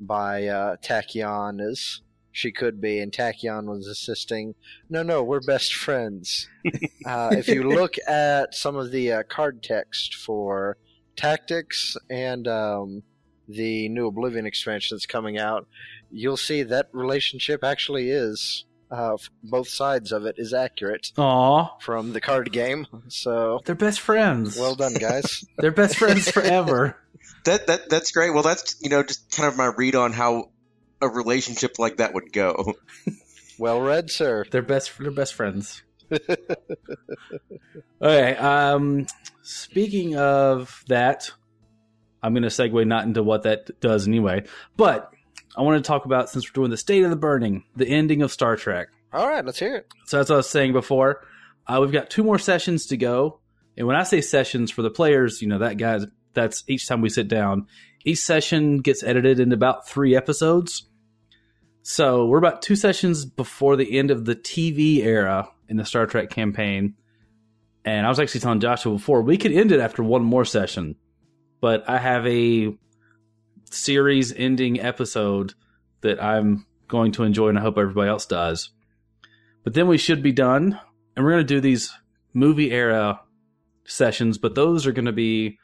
by 0.07 0.47
uh, 0.47 0.77
Tachyon 0.77 1.61
as 1.61 2.01
she 2.33 2.51
could 2.51 2.81
be, 2.81 2.99
and 2.99 3.13
Tachyon 3.13 3.67
was 3.67 3.87
assisting. 3.87 4.55
No, 4.89 5.03
no, 5.03 5.23
we're 5.23 5.41
best 5.41 5.75
friends. 5.75 6.49
uh, 7.07 7.31
if 7.33 7.47
you 7.49 7.63
look 7.69 7.95
at 8.09 8.55
some 8.55 8.77
of 8.77 8.91
the 8.91 9.13
uh, 9.13 9.23
card 9.25 9.63
text 9.63 10.15
for 10.15 10.79
Tactics 11.15 11.97
and 12.09 12.49
um, 12.49 13.03
the 13.47 13.89
new 13.91 14.11
OblivAeon 14.11 14.47
expansion 14.47 14.97
that's 14.97 15.07
coming 15.07 15.39
out, 15.39 15.69
you'll 16.11 16.39
see 16.39 16.63
that 16.63 16.89
relationship 16.93 17.63
actually 17.63 18.11
is. 18.11 18.65
Uh, 18.91 19.17
both 19.43 19.69
sides 19.69 20.13
of 20.13 20.27
it 20.27 20.35
is 20.37 20.53
accurate. 20.53 21.13
Aw. 21.17 21.79
From 21.81 22.13
the 22.13 22.21
card 22.21 22.53
game. 22.53 22.87
So 23.09 23.61
they're 23.65 23.75
best 23.75 24.01
friends. 24.01 24.59
Well 24.59 24.75
done, 24.75 24.95
guys. 24.95 25.45
they're 25.59 25.71
best 25.71 25.97
friends 25.97 26.31
forever. 26.31 26.97
that 27.45 27.67
that 27.67 27.89
that's 27.89 28.13
great. 28.13 28.33
Well, 28.33 28.43
that's 28.43 28.77
you 28.81 28.91
know 28.91 29.03
just 29.03 29.31
kind 29.31 29.49
of 29.49 29.57
my 29.57 29.73
read 29.77 29.95
on 29.95 30.13
how 30.13 30.51
a 31.01 31.09
relationship 31.09 31.79
like 31.79 31.97
that 31.99 32.15
would 32.15 32.33
go. 32.33 32.75
well 33.59 33.81
read, 33.81 34.11
sir. 34.11 34.45
They're 34.51 34.63
best. 34.63 34.93
They're 34.99 35.11
best 35.11 35.35
friends. 35.35 35.83
okay. 38.03 38.37
Um, 38.37 39.07
speaking 39.43 40.17
of 40.17 40.85
that, 40.89 41.31
I'm 42.23 42.35
going 42.35 42.43
to 42.43 42.49
segue 42.49 42.87
not 42.87 43.05
into 43.05 43.23
what 43.23 43.43
that 43.45 43.81
does 43.81 44.07
anyway, 44.07 44.45
but 44.77 45.11
I 45.57 45.63
want 45.63 45.83
to 45.83 45.87
talk 45.87 46.05
about 46.05 46.31
since 46.31 46.49
we're 46.49 46.55
doing 46.55 46.71
the 46.71 46.77
state 46.77 47.03
of 47.03 47.11
the 47.11 47.17
burning, 47.17 47.65
the 47.77 47.87
ending 47.87 48.23
of 48.23 48.33
Star 48.33 48.57
Trek. 48.57 48.89
All 49.13 49.29
right, 49.29 49.45
let's 49.45 49.59
hear 49.59 49.77
it. 49.77 49.89
So 50.07 50.21
as 50.21 50.31
I 50.31 50.37
was 50.37 50.49
saying 50.49 50.73
before, 50.73 51.27
uh, 51.67 51.79
we've 51.81 51.93
got 51.93 52.11
two 52.11 52.25
more 52.25 52.39
sessions 52.39 52.87
to 52.87 52.97
go, 52.97 53.41
and 53.77 53.87
when 53.87 53.97
I 53.97 54.05
say 54.05 54.21
sessions 54.21 54.71
for 54.71 54.83
the 54.83 54.91
players, 54.91 55.43
you 55.43 55.49
know 55.49 55.59
that 55.59 55.77
guys 55.77 56.07
that's 56.35 56.65
each 56.69 56.89
time 56.89 57.01
we 57.01 57.09
sit 57.09 57.29
down. 57.29 57.67
Each 58.05 58.19
session 58.19 58.79
gets 58.79 59.03
edited 59.03 59.41
into 59.41 59.55
about 59.55 59.89
three 59.89 60.17
episodes. 60.17 60.89
So 61.83 62.27
we're 62.27 62.39
about 62.39 62.63
two 62.63 62.77
sessions 62.77 63.25
before 63.25 63.77
the 63.77 63.99
end 63.99 64.11
of 64.11 64.25
the 64.25 64.37
TV 64.37 64.99
era 64.99 65.49
in 65.69 65.77
the 65.77 65.85
Star 65.85 66.07
Trek 66.07 66.31
campaign. 66.31 66.95
And 67.85 68.07
I 68.07 68.09
was 68.09 68.21
actually 68.21 68.41
telling 68.41 68.61
Joshua 68.61 68.93
before 68.93 69.23
we 69.23 69.37
could 69.37 69.53
end 69.53 69.73
it 69.73 69.81
after 69.81 70.03
one 70.03 70.23
more 70.23 70.45
session, 70.45 70.97
but 71.61 71.89
I 71.89 71.99
have 71.99 72.27
a 72.27 72.77
series 73.71 74.33
ending 74.33 74.81
episode 74.81 75.55
that 76.03 76.23
I'm 76.23 76.67
going 76.87 77.13
to 77.13 77.25
enjoy 77.25 77.49
and 77.49 77.59
I 77.59 77.63
hope 77.63 77.79
everybody 77.79 78.09
else 78.09 78.27
does. 78.27 78.71
But 79.65 79.75
then 79.75 79.89
we 79.89 79.99
should 79.99 80.23
be 80.23 80.33
done, 80.33 80.79
and 81.17 81.25
we're 81.25 81.33
going 81.33 81.47
to 81.47 81.55
do 81.55 81.61
these 81.61 81.93
movie 82.35 82.71
era 82.73 83.21
sessions, 83.85 84.39
but 84.39 84.55
those 84.55 84.87
are 84.87 84.93
going 84.93 85.07
to 85.07 85.13
be 85.13 85.59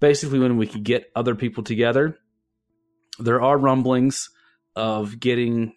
basically 0.00 0.38
when 0.38 0.56
we 0.56 0.66
could 0.66 0.84
get 0.84 1.10
other 1.14 1.34
people 1.34 1.62
together. 1.62 2.16
There 3.18 3.42
are 3.42 3.58
rumblings 3.58 4.30
of 4.76 5.18
getting 5.18 5.74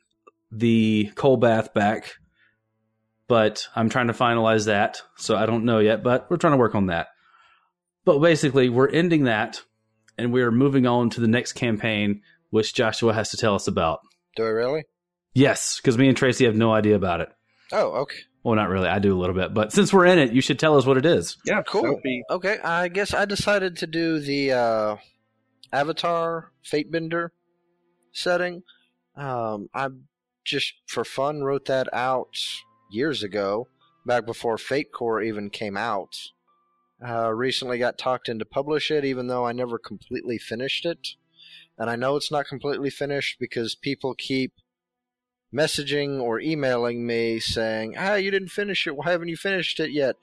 the 0.51 1.11
cold 1.15 1.41
bath 1.41 1.73
back, 1.73 2.13
but 3.27 3.67
I'm 3.75 3.89
trying 3.89 4.07
to 4.07 4.13
finalize 4.13 4.65
that. 4.65 5.01
So 5.17 5.35
I 5.35 5.45
don't 5.45 5.65
know 5.65 5.79
yet, 5.79 6.03
but 6.03 6.29
we're 6.29 6.37
trying 6.37 6.53
to 6.53 6.57
work 6.57 6.75
on 6.75 6.87
that. 6.87 7.07
But 8.05 8.19
basically, 8.19 8.69
we're 8.69 8.89
ending 8.89 9.23
that 9.25 9.61
and 10.17 10.33
we're 10.33 10.51
moving 10.51 10.85
on 10.85 11.09
to 11.11 11.21
the 11.21 11.27
next 11.27 11.53
campaign, 11.53 12.21
which 12.49 12.73
Joshua 12.73 13.13
has 13.13 13.31
to 13.31 13.37
tell 13.37 13.55
us 13.55 13.67
about. 13.67 13.99
Do 14.35 14.43
I 14.43 14.49
really? 14.49 14.83
Yes, 15.33 15.77
because 15.77 15.97
me 15.97 16.07
and 16.07 16.17
Tracy 16.17 16.45
have 16.45 16.55
no 16.55 16.71
idea 16.73 16.95
about 16.95 17.21
it. 17.21 17.29
Oh, 17.71 18.01
okay. 18.01 18.19
Well, 18.43 18.55
not 18.55 18.69
really. 18.69 18.87
I 18.87 18.99
do 18.99 19.15
a 19.15 19.19
little 19.19 19.35
bit, 19.35 19.53
but 19.53 19.71
since 19.71 19.93
we're 19.93 20.05
in 20.07 20.17
it, 20.17 20.31
you 20.33 20.41
should 20.41 20.57
tell 20.57 20.75
us 20.77 20.85
what 20.85 20.97
it 20.97 21.05
is. 21.05 21.37
Yeah, 21.45 21.61
Cool. 21.61 21.83
that 21.83 22.01
be- 22.03 22.23
Okay, 22.29 22.57
I 22.63 22.87
guess 22.87 23.13
I 23.13 23.25
decided 23.25 23.77
to 23.77 23.87
do 23.87 24.19
the 24.19 24.51
uh, 24.51 24.95
Avatar 25.71 26.51
Fatebender 26.65 27.29
setting. 28.13 28.63
Um, 29.15 29.69
I 29.73 29.89
just 30.43 30.73
for 30.87 31.03
fun 31.05 31.43
wrote 31.43 31.65
that 31.65 31.87
out 31.93 32.35
years 32.89 33.21
ago, 33.23 33.67
back 34.05 34.25
before 34.25 34.57
Fate 34.57 34.91
Core 34.91 35.21
even 35.21 35.49
came 35.49 35.77
out. 35.77 36.15
Uh, 37.05 37.31
recently 37.31 37.77
got 37.79 37.97
talked 37.97 38.29
into 38.29 38.45
publish 38.45 38.91
it, 38.91 39.03
even 39.05 39.27
though 39.27 39.45
I 39.45 39.53
never 39.53 39.77
completely 39.79 40.37
finished 40.37 40.85
it. 40.85 41.09
And 41.77 41.89
I 41.89 41.95
know 41.95 42.15
it's 42.15 42.31
not 42.31 42.47
completely 42.47 42.89
finished 42.91 43.37
because 43.39 43.73
people 43.75 44.13
keep 44.15 44.53
messaging 45.53 46.21
or 46.21 46.39
emailing 46.39 47.05
me 47.05 47.39
saying, 47.39 47.95
"Ah, 47.97 48.15
you 48.15 48.31
didn't 48.31 48.49
finish 48.49 48.87
it. 48.87 48.95
Why 48.95 49.11
haven't 49.11 49.27
you 49.27 49.37
finished 49.37 49.79
it 49.79 49.91
yet?" 49.91 50.15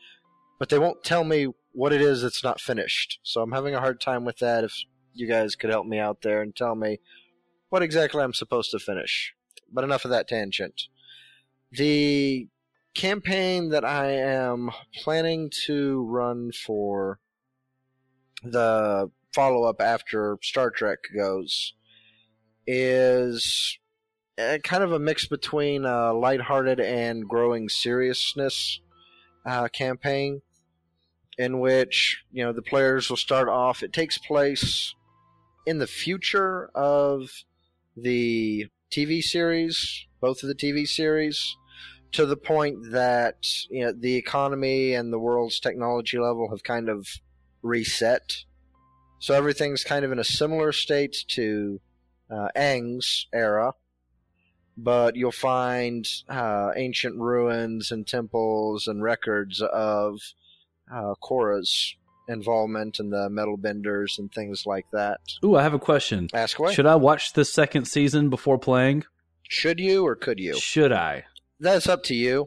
But 0.58 0.68
they 0.68 0.78
won't 0.78 1.04
tell 1.04 1.25
me 1.25 1.49
what 1.73 1.92
it 1.92 2.00
is 2.00 2.23
that's 2.23 2.42
not 2.42 2.61
finished. 2.61 3.20
So 3.23 3.42
I'm 3.42 3.52
having 3.52 3.75
a 3.75 3.80
hard 3.80 4.00
time 4.00 4.25
with 4.25 4.38
that. 4.38 4.64
If 4.64 4.73
you 5.12 5.28
guys 5.28 5.54
could 5.54 5.70
help 5.70 5.87
me 5.87 5.99
out 5.99 6.23
there 6.23 6.42
and 6.42 6.54
tell 6.54 6.75
me 6.75 6.99
what 7.68 7.82
exactly 7.82 8.23
I'm 8.23 8.35
supposed 8.35 8.70
to 8.73 8.78
finish. 8.78 9.35
But 9.70 9.85
enough 9.85 10.04
of 10.04 10.11
that 10.11 10.28
tangent. 10.28 10.88
The 11.70 12.49
campaign 12.94 13.68
that 13.68 13.85
I 13.85 14.11
am 14.11 14.70
planning 14.94 15.50
to 15.66 16.02
run 16.02 16.50
for 16.52 17.20
the 18.42 19.11
follow 19.35 19.64
up 19.64 19.80
after 19.80 20.38
Star 20.42 20.70
Trek 20.70 20.99
goes 21.14 21.75
is 22.66 23.78
uh, 24.38 24.59
kind 24.62 24.83
of 24.83 24.92
a 24.92 24.99
mix 24.99 25.26
between 25.26 25.85
a 25.85 26.12
lighthearted 26.12 26.80
and 26.80 27.28
growing 27.28 27.68
seriousness 27.68 28.80
uh, 29.47 29.68
campaign 29.68 30.42
in 31.37 31.61
which 31.61 32.25
you 32.33 32.45
know 32.45 32.52
the 32.52 32.62
players 32.62 33.09
will 33.09 33.16
start 33.16 33.49
off 33.49 33.83
it 33.83 33.92
takes 33.92 34.18
place 34.18 34.95
in 35.66 35.78
the 35.78 35.87
future 35.87 36.71
of 36.75 37.30
the 37.97 38.66
TV 38.90 39.23
series 39.23 40.07
both 40.21 40.42
of 40.42 40.49
the 40.49 40.54
TV 40.54 40.87
series 40.87 41.57
to 42.12 42.26
the 42.26 42.37
point 42.37 42.90
that 42.90 43.47
you 43.71 43.85
know 43.85 43.92
the 43.92 44.16
economy 44.16 44.95
and 44.95 45.12
the 45.12 45.18
world's 45.18 45.61
technology 45.61 46.18
level 46.18 46.49
have 46.50 46.62
kind 46.62 46.88
of 46.88 47.07
reset. 47.62 48.45
So 49.21 49.35
everything's 49.35 49.85
kind 49.85 50.04
of 50.04 50.12
in 50.12 50.18
a 50.18 50.25
similar 50.25 50.73
state 50.73 51.16
to 51.28 51.80
uh, 52.30 52.49
Aang's 52.57 53.26
era 53.33 53.75
but 54.78 55.16
you'll 55.16 55.32
find 55.32 56.06
uh, 56.28 56.70
ancient 56.76 57.16
ruins 57.16 57.90
and 57.90 58.06
temples 58.06 58.87
and 58.87 59.02
records 59.02 59.61
of 59.61 60.20
uh, 60.90 61.14
Korra's 61.20 61.97
involvement 62.28 63.00
in 63.00 63.11
the 63.11 63.28
metal 63.28 63.56
benders 63.56 64.18
and 64.18 64.32
things 64.32 64.64
like 64.66 64.87
that. 64.92 65.20
Ooh, 65.44 65.56
I 65.56 65.62
have 65.62 65.75
a 65.75 65.78
question. 65.80 66.28
Ask 66.32 66.58
away. 66.58 66.73
Should 66.73 66.87
I 66.87 66.94
watch 66.94 67.32
the 67.32 67.44
second 67.44 67.87
season 67.87 68.30
before 68.30 68.58
playing? 68.58 69.04
Should 69.42 69.80
you 69.80 70.06
or 70.06 70.14
could 70.14 70.38
you? 70.38 70.54
Should 70.54 70.92
I? 70.92 71.25
That's 71.58 71.88
up 71.88 72.04
to 72.04 72.14
you. 72.14 72.47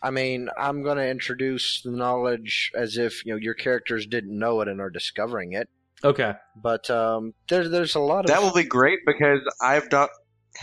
I 0.00 0.10
mean, 0.10 0.50
I'm 0.56 0.82
going 0.82 0.98
to 0.98 1.08
introduce 1.08 1.82
the 1.82 1.90
knowledge 1.90 2.70
as 2.74 2.96
if 2.98 3.24
you 3.24 3.32
know 3.32 3.38
your 3.38 3.54
characters 3.54 4.06
didn't 4.06 4.38
know 4.38 4.60
it 4.60 4.68
and 4.68 4.80
are 4.80 4.90
discovering 4.90 5.54
it. 5.54 5.68
Okay. 6.04 6.34
But 6.54 6.88
um, 6.90 7.32
there's 7.48 7.70
there's 7.70 7.94
a 7.94 8.00
lot 8.00 8.20
of 8.20 8.26
that 8.26 8.42
will 8.42 8.52
be 8.52 8.64
great 8.64 9.00
because 9.06 9.40
I've 9.62 9.90
not 9.90 10.10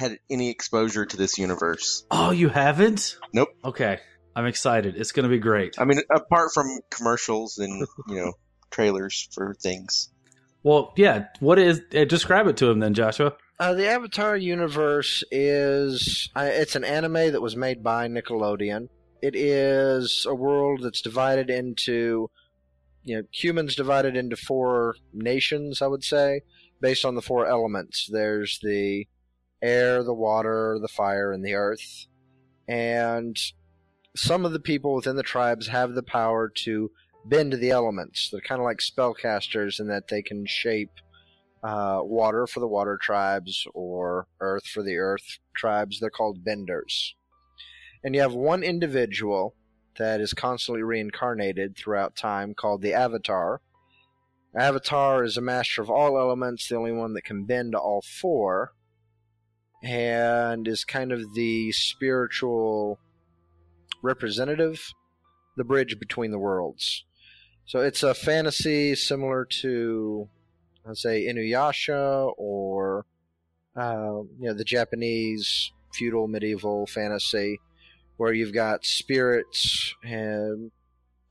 had 0.01 0.20
any 0.29 0.50
exposure 0.50 1.05
to 1.05 1.17
this 1.17 1.38
universe. 1.38 2.05
Oh, 2.12 2.31
you 2.31 2.50
haven't? 2.50 3.17
Nope. 3.34 3.50
Okay. 3.63 4.00
I'm 4.36 4.46
excited. 4.46 4.96
It's 4.98 5.12
going 5.12 5.24
to 5.24 5.29
be 5.29 5.39
great. 5.39 5.75
I 5.77 5.86
mean, 5.86 6.01
apart 6.13 6.51
from 6.53 6.79
commercials 6.89 7.58
and 7.58 7.86
you 8.08 8.15
know 8.15 8.34
trailers 8.72 9.27
for 9.31 9.53
things. 9.53 10.10
Well, 10.63 10.93
yeah. 10.98 11.25
What 11.39 11.60
is? 11.60 11.81
Uh, 11.96 12.05
describe 12.05 12.48
it 12.48 12.58
to 12.58 12.70
him 12.70 12.79
then, 12.79 12.93
Joshua. 12.93 13.34
Uh, 13.60 13.74
the 13.74 13.88
Avatar 13.88 14.36
universe 14.36 15.24
is 15.31 16.29
uh, 16.36 16.50
it's 16.51 16.75
an 16.75 16.84
anime 16.84 17.31
that 17.31 17.41
was 17.41 17.55
made 17.55 17.84
by 17.84 18.08
Nickelodeon. 18.08 18.88
It 19.22 19.36
is 19.36 20.25
a 20.27 20.34
world 20.34 20.81
that's 20.81 21.01
divided 21.01 21.50
into 21.50 22.29
you 23.03 23.17
know 23.17 23.24
humans 23.31 23.75
divided 23.75 24.15
into 24.15 24.36
four 24.36 24.96
nations, 25.13 25.81
I 25.81 25.88
would 25.88 26.03
say, 26.03 26.41
based 26.79 27.05
on 27.05 27.15
the 27.15 27.22
four 27.22 27.46
elements. 27.46 28.08
There's 28.12 28.60
the 28.63 29.05
air, 29.62 30.03
the 30.03 30.13
water, 30.13 30.77
the 30.82 30.88
fire, 30.88 31.32
and 31.32 31.46
the 31.46 31.53
earth. 31.53 32.08
And 32.68 33.38
some 34.15 34.46
of 34.46 34.53
the 34.53 34.60
people 34.60 34.96
within 34.96 35.15
the 35.15 35.24
tribes 35.24 35.68
have 35.68 35.94
the 35.94 36.03
power 36.03 36.50
to 36.63 36.91
bend 37.25 37.53
the 37.53 37.70
elements. 37.70 38.30
They're 38.30 38.41
kind 38.41 38.60
of 38.60 38.65
like 38.65 38.80
spellcasters 38.80 39.80
in 39.80 39.88
that 39.88 40.08
they 40.08 40.22
can 40.22 40.46
shape 40.46 40.91
uh, 41.63 42.00
water 42.01 42.48
for 42.48 42.60
the 42.60 42.68
water 42.68 42.98
tribes 43.01 43.65
or 43.74 44.27
earth 44.39 44.65
for 44.65 44.84
the 44.84 44.98
earth 44.98 45.39
tribes. 45.56 46.00
They're 46.00 46.10
called 46.10 46.44
benders. 46.44 47.15
And 48.03 48.15
you 48.15 48.22
have 48.22 48.34
one 48.34 48.63
individual 48.63 49.56
that 49.98 50.22
is 50.22 50.34
constantly 50.34 50.82
reincarnated 50.82 51.77
throughout 51.77 52.15
time 52.15 52.53
called 52.56 52.82
the 52.82 52.94
Avatar. 52.94 53.62
Avatar 54.56 55.24
is 55.24 55.38
a 55.38 55.41
master 55.41 55.82
of 55.82 55.89
all 55.89 56.18
elements, 56.18 56.68
the 56.68 56.75
only 56.75 56.91
one 56.91 57.13
that 57.13 57.24
can 57.24 57.46
bend 57.46 57.75
all 57.75 58.01
four, 58.01 58.74
and 59.84 60.68
is 60.68 60.84
kind 60.84 61.12
of 61.12 61.34
the 61.34 61.72
spiritual 61.72 63.00
representative, 64.02 64.94
the 65.58 65.64
bridge 65.64 66.00
between 66.00 66.32
the 66.32 66.40
worlds. 66.40 67.06
So 67.66 67.80
it's 67.80 68.04
a 68.04 68.14
fantasy 68.14 68.96
similar 68.96 69.46
to, 69.62 70.28
let's 70.86 71.02
say, 71.02 71.26
Inuyasha 71.26 72.34
or 72.38 73.06
uh, 73.76 74.24
you 74.40 74.48
know 74.48 74.54
the 74.54 74.66
Japanese 74.66 75.72
feudal 75.94 76.28
medieval 76.28 76.86
fantasy, 76.86 77.60
where 78.18 78.34
you've 78.34 78.54
got 78.54 78.86
spirits 78.86 79.96
and 80.04 80.72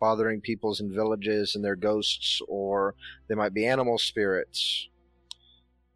bothering 0.00 0.40
peoples 0.40 0.80
in 0.80 0.92
villages 0.92 1.54
and 1.54 1.64
their 1.64 1.76
ghosts, 1.76 2.40
or 2.48 2.94
they 3.28 3.34
might 3.34 3.52
be 3.52 3.66
animal 3.66 3.98
spirits. 3.98 4.88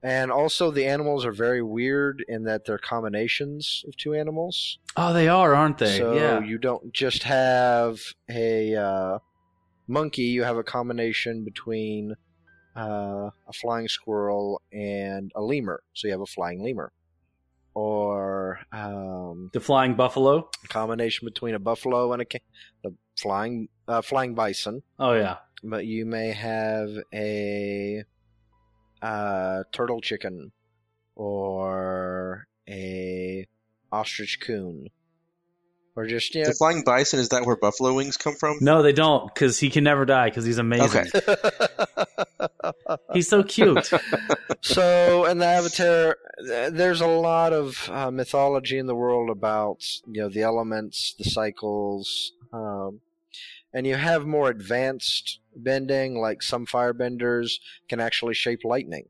And 0.05 0.31
also, 0.31 0.71
the 0.71 0.85
animals 0.85 1.25
are 1.25 1.33
very 1.33 1.63
weird 1.63 2.23
in 2.29 2.45
that 2.45 2.67
they're 2.67 2.77
combinations 2.77 3.83
of 3.89 3.97
two 3.97 4.13
animals. 4.13 4.79
Oh, 4.99 5.15
they 5.15 5.29
are, 5.29 5.55
aren't 5.55 5.79
they? 5.79 5.97
So 5.97 6.13
yeah. 6.13 6.45
you 6.45 6.59
don't 6.59 6.93
just 6.93 7.23
have 7.23 8.01
a 8.29 8.77
uh, 8.77 9.19
monkey; 9.89 10.25
you 10.25 10.43
have 10.43 10.59
a 10.59 10.63
combination 10.63 11.43
between 11.43 12.17
uh, 12.77 13.31
a 13.49 13.53
flying 13.55 13.89
squirrel 13.89 14.61
and 14.71 15.33
a 15.35 15.41
lemur. 15.41 15.83
So 15.95 16.07
you 16.07 16.13
have 16.13 16.21
a 16.21 16.27
flying 16.27 16.63
lemur, 16.63 16.93
or 17.73 18.61
um, 18.73 19.49
the 19.55 19.61
flying 19.61 19.95
buffalo. 19.95 20.51
a 20.65 20.69
combination 20.69 21.25
between 21.25 21.55
a 21.55 21.59
buffalo 21.59 22.13
and 22.13 22.21
a 22.21 22.27
ca- 22.27 22.45
the 22.83 22.95
flying 23.17 23.71
uh, 23.89 24.03
flying 24.03 24.35
bison. 24.35 24.83
Oh 24.99 25.15
yeah. 25.15 25.37
But 25.63 25.87
you 25.87 26.05
may 26.05 26.33
have 26.33 26.91
a 27.15 28.05
uh, 29.05 29.65
turtle 29.71 30.01
chicken 30.01 30.51
or 31.15 32.47
a 32.69 33.47
ostrich 33.93 34.41
coon. 34.41 34.89
Or 35.97 36.07
just 36.07 36.35
yeah, 36.35 36.47
The 36.47 36.55
flying 36.55 36.83
bison 36.85 37.21
is 37.21 37.29
that 37.29 37.47
where 37.47 37.55
buffalo 37.55 37.95
wings 37.95 38.17
come 38.17 38.35
from? 38.35 38.59
No, 38.61 38.83
they 38.83 38.93
don't, 38.93 39.33
because 39.33 39.61
he 39.61 39.71
can 39.71 39.85
never 39.85 40.05
die 40.05 40.29
because 40.29 40.45
he's 40.45 40.59
amazing. 40.59 41.07
Okay. 41.15 41.37
He's 43.13 43.29
so 43.29 43.43
cute. 43.43 43.91
so 44.63 45.27
in 45.27 45.39
the 45.39 45.47
Avatar, 45.47 46.17
there's 46.71 47.01
a 47.01 47.07
lot 47.07 47.53
of 47.53 47.89
uh, 47.91 48.11
mythology 48.11 48.79
in 48.79 48.87
the 48.87 48.95
world 48.95 49.31
about 49.31 49.85
you 50.07 50.23
know 50.23 50.29
the 50.29 50.43
elements, 50.43 51.15
the 51.17 51.25
cycles, 51.25 52.33
um, 52.53 53.01
and 53.75 53.87
you 53.87 53.97
have 53.97 54.25
more 54.25 54.49
advanced 54.49 55.41
bending. 55.55 56.19
Like 56.19 56.43
some 56.43 56.65
firebenders 56.65 57.55
can 57.89 58.01
actually 58.01 58.35
shape 58.35 58.61
lightning, 58.65 59.07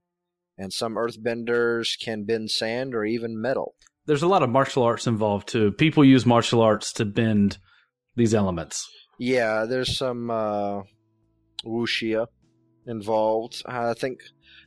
and 0.59 0.73
some 0.73 0.95
earthbenders 0.95 1.99
can 2.01 2.25
bend 2.25 2.51
sand 2.51 2.95
or 2.95 3.05
even 3.05 3.41
metal. 3.41 3.77
There's 4.07 4.23
a 4.23 4.29
lot 4.29 4.43
of 4.43 4.51
martial 4.51 4.83
arts 4.83 5.07
involved 5.07 5.49
too. 5.49 5.73
People 5.73 6.05
use 6.05 6.27
martial 6.27 6.61
arts 6.61 6.93
to 6.95 7.05
bend 7.05 7.59
these 8.17 8.35
elements. 8.35 8.89
Yeah, 9.19 9.65
there's 9.67 9.97
some 9.97 10.31
uh, 10.31 10.83
wuxia 11.65 12.27
involved. 12.87 13.63
I 13.67 13.95
think 13.95 14.21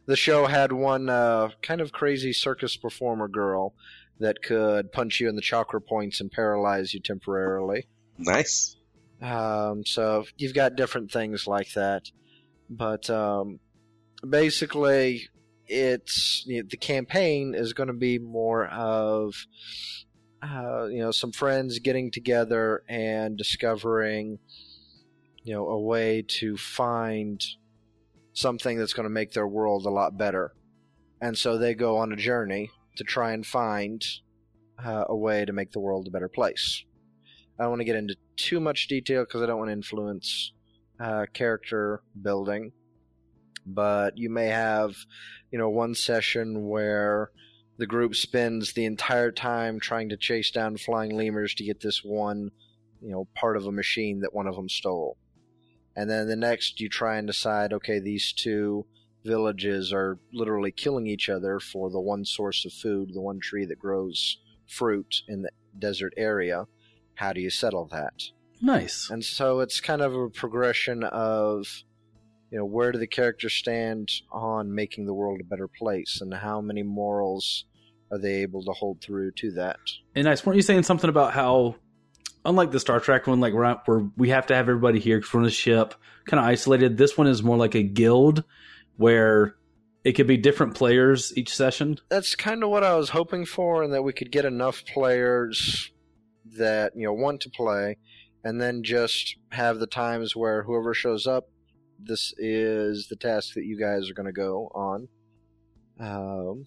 the 0.06 0.16
show 0.16 0.46
had 0.46 0.72
one 0.72 1.10
uh, 1.10 1.50
kind 1.62 1.82
of 1.82 1.92
crazy 1.92 2.34
circus 2.34 2.78
performer 2.78 3.28
girl 3.28 3.74
that 4.20 4.42
could 4.42 4.92
punch 4.92 5.20
you 5.20 5.30
in 5.30 5.36
the 5.36 5.42
chakra 5.42 5.82
points 5.82 6.22
and 6.22 6.32
paralyze 6.32 6.94
you 6.94 7.00
temporarily. 7.00 7.88
Nice. 8.18 8.77
Um, 9.22 9.84
so 9.86 10.26
you've 10.38 10.54
got 10.54 10.76
different 10.76 11.12
things 11.12 11.48
like 11.48 11.74
that, 11.74 12.12
but 12.70 13.10
um, 13.10 13.60
basically, 14.28 15.28
it's 15.66 16.44
you 16.46 16.62
know, 16.62 16.68
the 16.70 16.78
campaign 16.78 17.56
is 17.56 17.74
going 17.74 17.88
to 17.88 17.94
be 17.94 18.20
more 18.20 18.68
of 18.68 19.34
uh, 20.44 20.86
you 20.86 21.00
know 21.00 21.12
some 21.12 21.32
friends 21.32 21.80
getting 21.80 22.12
together 22.12 22.84
and 22.88 23.38
discovering 23.38 24.38
you 25.44 25.54
know 25.54 25.68
a 25.68 25.80
way 25.80 26.24
to 26.28 26.56
find 26.56 27.44
something 28.34 28.78
that's 28.78 28.94
going 28.94 29.06
to 29.06 29.10
make 29.10 29.32
their 29.32 29.48
world 29.48 29.86
a 29.86 29.90
lot 29.90 30.16
better, 30.16 30.54
and 31.20 31.38
so 31.38 31.58
they 31.58 31.74
go 31.74 31.98
on 31.98 32.12
a 32.12 32.16
journey 32.16 32.70
to 32.98 33.04
try 33.04 33.32
and 33.32 33.48
find 33.48 34.04
uh, 34.84 35.06
a 35.10 35.16
way 35.16 35.44
to 35.44 35.54
make 35.54 35.72
the 35.72 35.80
world 35.80 36.08
a 36.08 36.12
better 36.12 36.30
place. 36.30 36.84
I 37.60 37.64
don't 37.64 37.72
want 37.72 37.82
to 37.82 37.86
get 37.86 37.96
into 37.96 38.16
too 38.36 38.60
much 38.60 38.88
detail 38.88 39.24
because 39.24 39.42
I 39.42 39.48
don't 39.48 39.58
want 39.58 39.70
to 39.70 39.74
influence 39.74 40.52
uh, 41.00 41.26
character 41.34 42.02
building. 42.22 42.72
But 43.66 44.18
you 44.18 44.30
may 44.30 44.48
have, 44.48 44.96
you 45.52 45.58
know, 45.58 45.70
one 45.70 45.96
session 45.96 46.68
where 46.68 47.32
the 47.78 47.88
group 47.88 48.16
spends 48.16 48.74
the 48.74 48.86
entire 48.86 49.32
time 49.32 49.80
trying 49.80 50.10
to 50.10 50.18
chase 50.18 50.52
down 50.52 50.78
flying 50.78 51.16
lemurs 51.16 51.54
to 51.56 51.64
get 51.64 51.82
this 51.82 52.04
one, 52.04 52.52
you 53.02 53.12
know, 53.12 53.28
part 53.36 53.58
of 53.58 53.66
a 53.66 53.72
machine 53.72 54.22
that 54.22 54.34
one 54.34 54.48
of 54.48 54.56
them 54.56 54.70
stole. 54.70 55.18
And 55.96 56.10
then 56.10 56.28
the 56.28 56.36
next, 56.36 56.80
you 56.80 56.90
try 56.90 57.18
and 57.18 57.28
decide, 57.28 57.74
okay, 57.74 58.00
these 58.00 58.32
two 58.32 58.86
villages 59.26 59.92
are 59.92 60.20
literally 60.32 60.72
killing 60.72 61.08
each 61.08 61.28
other 61.28 61.60
for 61.60 61.90
the 61.90 62.00
one 62.00 62.24
source 62.24 62.66
of 62.66 62.72
food, 62.72 63.14
the 63.14 63.22
one 63.22 63.40
tree 63.40 63.66
that 63.66 63.80
grows 63.80 64.38
fruit 64.68 65.24
in 65.28 65.42
the 65.42 65.52
desert 65.78 66.14
area 66.18 66.68
how 67.18 67.34
do 67.34 67.42
you 67.42 67.50
settle 67.50 67.86
that? 67.92 68.14
Nice. 68.62 69.10
And 69.10 69.26
so 69.26 69.60
it's 69.60 69.82
kind 69.82 70.02
of 70.02 70.16
a 70.16 70.30
progression 70.30 71.04
of, 71.04 71.68
you 72.52 72.58
know, 72.58 72.66
where 72.66 72.92
do 72.92 73.00
the 73.00 73.08
characters 73.08 73.54
stand 73.54 74.10
on 74.32 74.74
making 74.74 75.06
the 75.06 75.14
world 75.14 75.42
a 75.42 75.44
better 75.44 75.68
place, 75.68 76.22
and 76.22 76.34
how 76.34 76.62
many 76.62 76.84
morals 76.84 77.66
are 78.12 78.18
they 78.18 78.36
able 78.36 78.64
to 78.64 78.72
hold 78.72 79.02
through 79.02 79.32
to 79.32 79.52
that? 79.52 79.80
And 80.16 80.26
nice. 80.26 80.46
Weren't 80.46 80.56
you 80.56 80.62
saying 80.62 80.84
something 80.84 81.10
about 81.10 81.34
how, 81.34 81.76
unlike 82.46 82.72
the 82.72 82.80
Star 82.80 83.00
Trek 83.00 83.28
one, 83.28 83.40
like 83.40 83.54
we're 83.54 83.76
where 83.86 84.10
we 84.16 84.30
have 84.30 84.48
to 84.48 84.56
have 84.56 84.70
everybody 84.70 85.00
here 85.00 85.22
from 85.22 85.44
the 85.44 85.52
ship, 85.52 85.94
kind 86.26 86.40
of 86.40 86.46
isolated. 86.46 86.98
This 86.98 87.18
one 87.18 87.28
is 87.28 87.44
more 87.44 87.58
like 87.58 87.76
a 87.76 87.84
guild, 87.84 88.44
where 88.96 89.56
it 90.04 90.14
could 90.14 90.28
be 90.28 90.38
different 90.38 90.76
players 90.76 91.38
each 91.38 91.54
session. 91.54 91.98
That's 92.10 92.36
kind 92.36 92.64
of 92.64 92.70
what 92.70 92.84
I 92.84 92.96
was 92.96 93.10
hoping 93.10 93.46
for, 93.46 93.84
and 93.84 93.94
that 93.94 94.04
we 94.04 94.14
could 94.14 94.32
get 94.32 94.46
enough 94.46 94.86
players 94.86 95.92
that 96.58 96.94
you 96.96 97.06
know 97.06 97.14
want 97.14 97.42
to 97.42 97.50
play, 97.50 97.98
and 98.44 98.62
then 98.62 98.84
just 98.84 99.36
have 99.52 99.80
the 99.80 99.88
times 99.88 100.36
where 100.36 100.64
whoever 100.64 100.94
shows 100.94 101.28
up, 101.28 101.50
this 102.00 102.34
is 102.38 103.08
the 103.08 103.16
task 103.16 103.54
that 103.56 103.66
you 103.66 103.80
guys 103.80 104.10
are 104.10 104.14
going 104.14 104.28
to 104.28 104.32
go 104.32 104.72
on. 104.74 105.08
Um, 106.00 106.66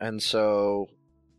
and 0.00 0.22
so, 0.22 0.88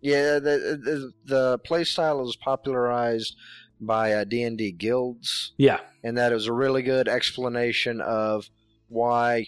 yeah, 0.01 0.39
the 0.39 0.79
the, 0.81 1.11
the 1.25 1.57
play 1.59 1.83
style 1.83 2.27
is 2.27 2.35
popularized 2.35 3.35
by 3.81 4.13
uh, 4.13 4.23
D&D 4.23 4.73
guilds. 4.73 5.53
Yeah. 5.57 5.79
And 6.03 6.17
that 6.17 6.31
is 6.31 6.45
a 6.45 6.53
really 6.53 6.83
good 6.83 7.07
explanation 7.07 7.99
of 7.99 8.47
why 8.87 9.47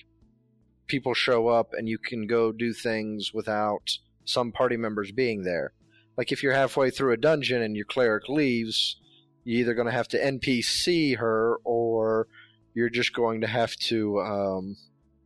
people 0.88 1.14
show 1.14 1.48
up 1.48 1.74
and 1.74 1.88
you 1.88 1.98
can 1.98 2.28
go 2.28 2.52
do 2.52 2.74
things 2.74 3.32
without 3.34 3.98
some 4.26 4.52
party 4.52 4.76
members 4.76 5.12
being 5.12 5.44
there 5.44 5.74
like 6.18 6.32
if 6.32 6.44
you're 6.44 6.54
halfway 6.54 6.90
through 6.90 7.14
a 7.14 7.18
dungeon 7.18 7.62
and 7.62 7.76
your 7.76 7.86
cleric 7.86 8.30
leaves, 8.30 8.98
you're 9.44 9.62
either 9.62 9.74
going 9.74 9.88
to 9.88 9.94
have 9.94 10.08
to 10.10 10.20
NPC 10.20 11.18
her 11.18 11.58
or 11.64 12.28
you're 12.74 12.90
just 12.90 13.14
going 13.14 13.42
to 13.42 13.48
have 13.48 13.76
to 13.76 14.20
um, 14.22 14.78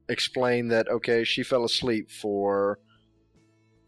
explain 0.10 0.70
that 0.70 0.88
okay, 0.90 1.24
she 1.24 1.44
fell 1.44 1.64
asleep 1.64 2.12
for 2.12 2.80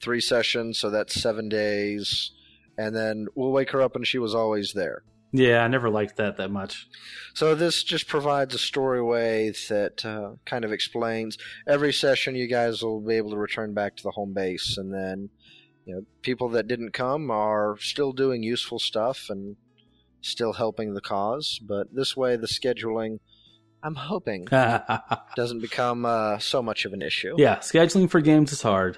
three 0.01 0.21
sessions, 0.21 0.79
so 0.79 0.89
that's 0.89 1.21
seven 1.21 1.49
days, 1.49 2.31
and 2.77 2.95
then 2.95 3.27
we'll 3.35 3.51
wake 3.51 3.71
her 3.71 3.81
up 3.81 3.95
and 3.95 4.07
she 4.07 4.17
was 4.17 4.33
always 4.33 4.73
there. 4.73 5.03
Yeah, 5.31 5.63
I 5.63 5.67
never 5.67 5.91
liked 5.91 6.17
that 6.17 6.37
that 6.37 6.49
much. 6.49 6.87
So 7.35 7.53
this 7.53 7.83
just 7.83 8.07
provides 8.07 8.55
a 8.55 8.59
story 8.59 9.01
way 9.01 9.53
that 9.69 10.03
uh, 10.03 10.31
kind 10.45 10.65
of 10.65 10.71
explains 10.71 11.37
every 11.67 11.93
session. 11.93 12.35
You 12.35 12.47
guys 12.47 12.81
will 12.81 12.99
be 12.99 13.15
able 13.15 13.31
to 13.31 13.37
return 13.37 13.73
back 13.73 13.95
to 13.97 14.03
the 14.03 14.11
home 14.11 14.33
base, 14.33 14.77
and 14.77 14.91
then 14.91 15.29
you 15.85 15.95
know, 15.95 16.01
people 16.21 16.49
that 16.49 16.67
didn't 16.67 16.91
come 16.91 17.31
are 17.31 17.77
still 17.79 18.11
doing 18.11 18.43
useful 18.43 18.79
stuff 18.79 19.27
and 19.29 19.55
still 20.21 20.53
helping 20.53 20.93
the 20.93 21.01
cause. 21.01 21.59
But 21.61 21.93
this 21.93 22.15
way, 22.15 22.35
the 22.35 22.47
scheduling, 22.47 23.19
I'm 23.81 23.95
hoping, 23.95 24.45
doesn't 25.35 25.61
become 25.61 26.05
uh, 26.05 26.39
so 26.39 26.61
much 26.61 26.85
of 26.85 26.93
an 26.93 27.01
issue. 27.01 27.35
Yeah, 27.37 27.57
scheduling 27.57 28.09
for 28.09 28.21
games 28.21 28.51
is 28.51 28.61
hard. 28.61 28.97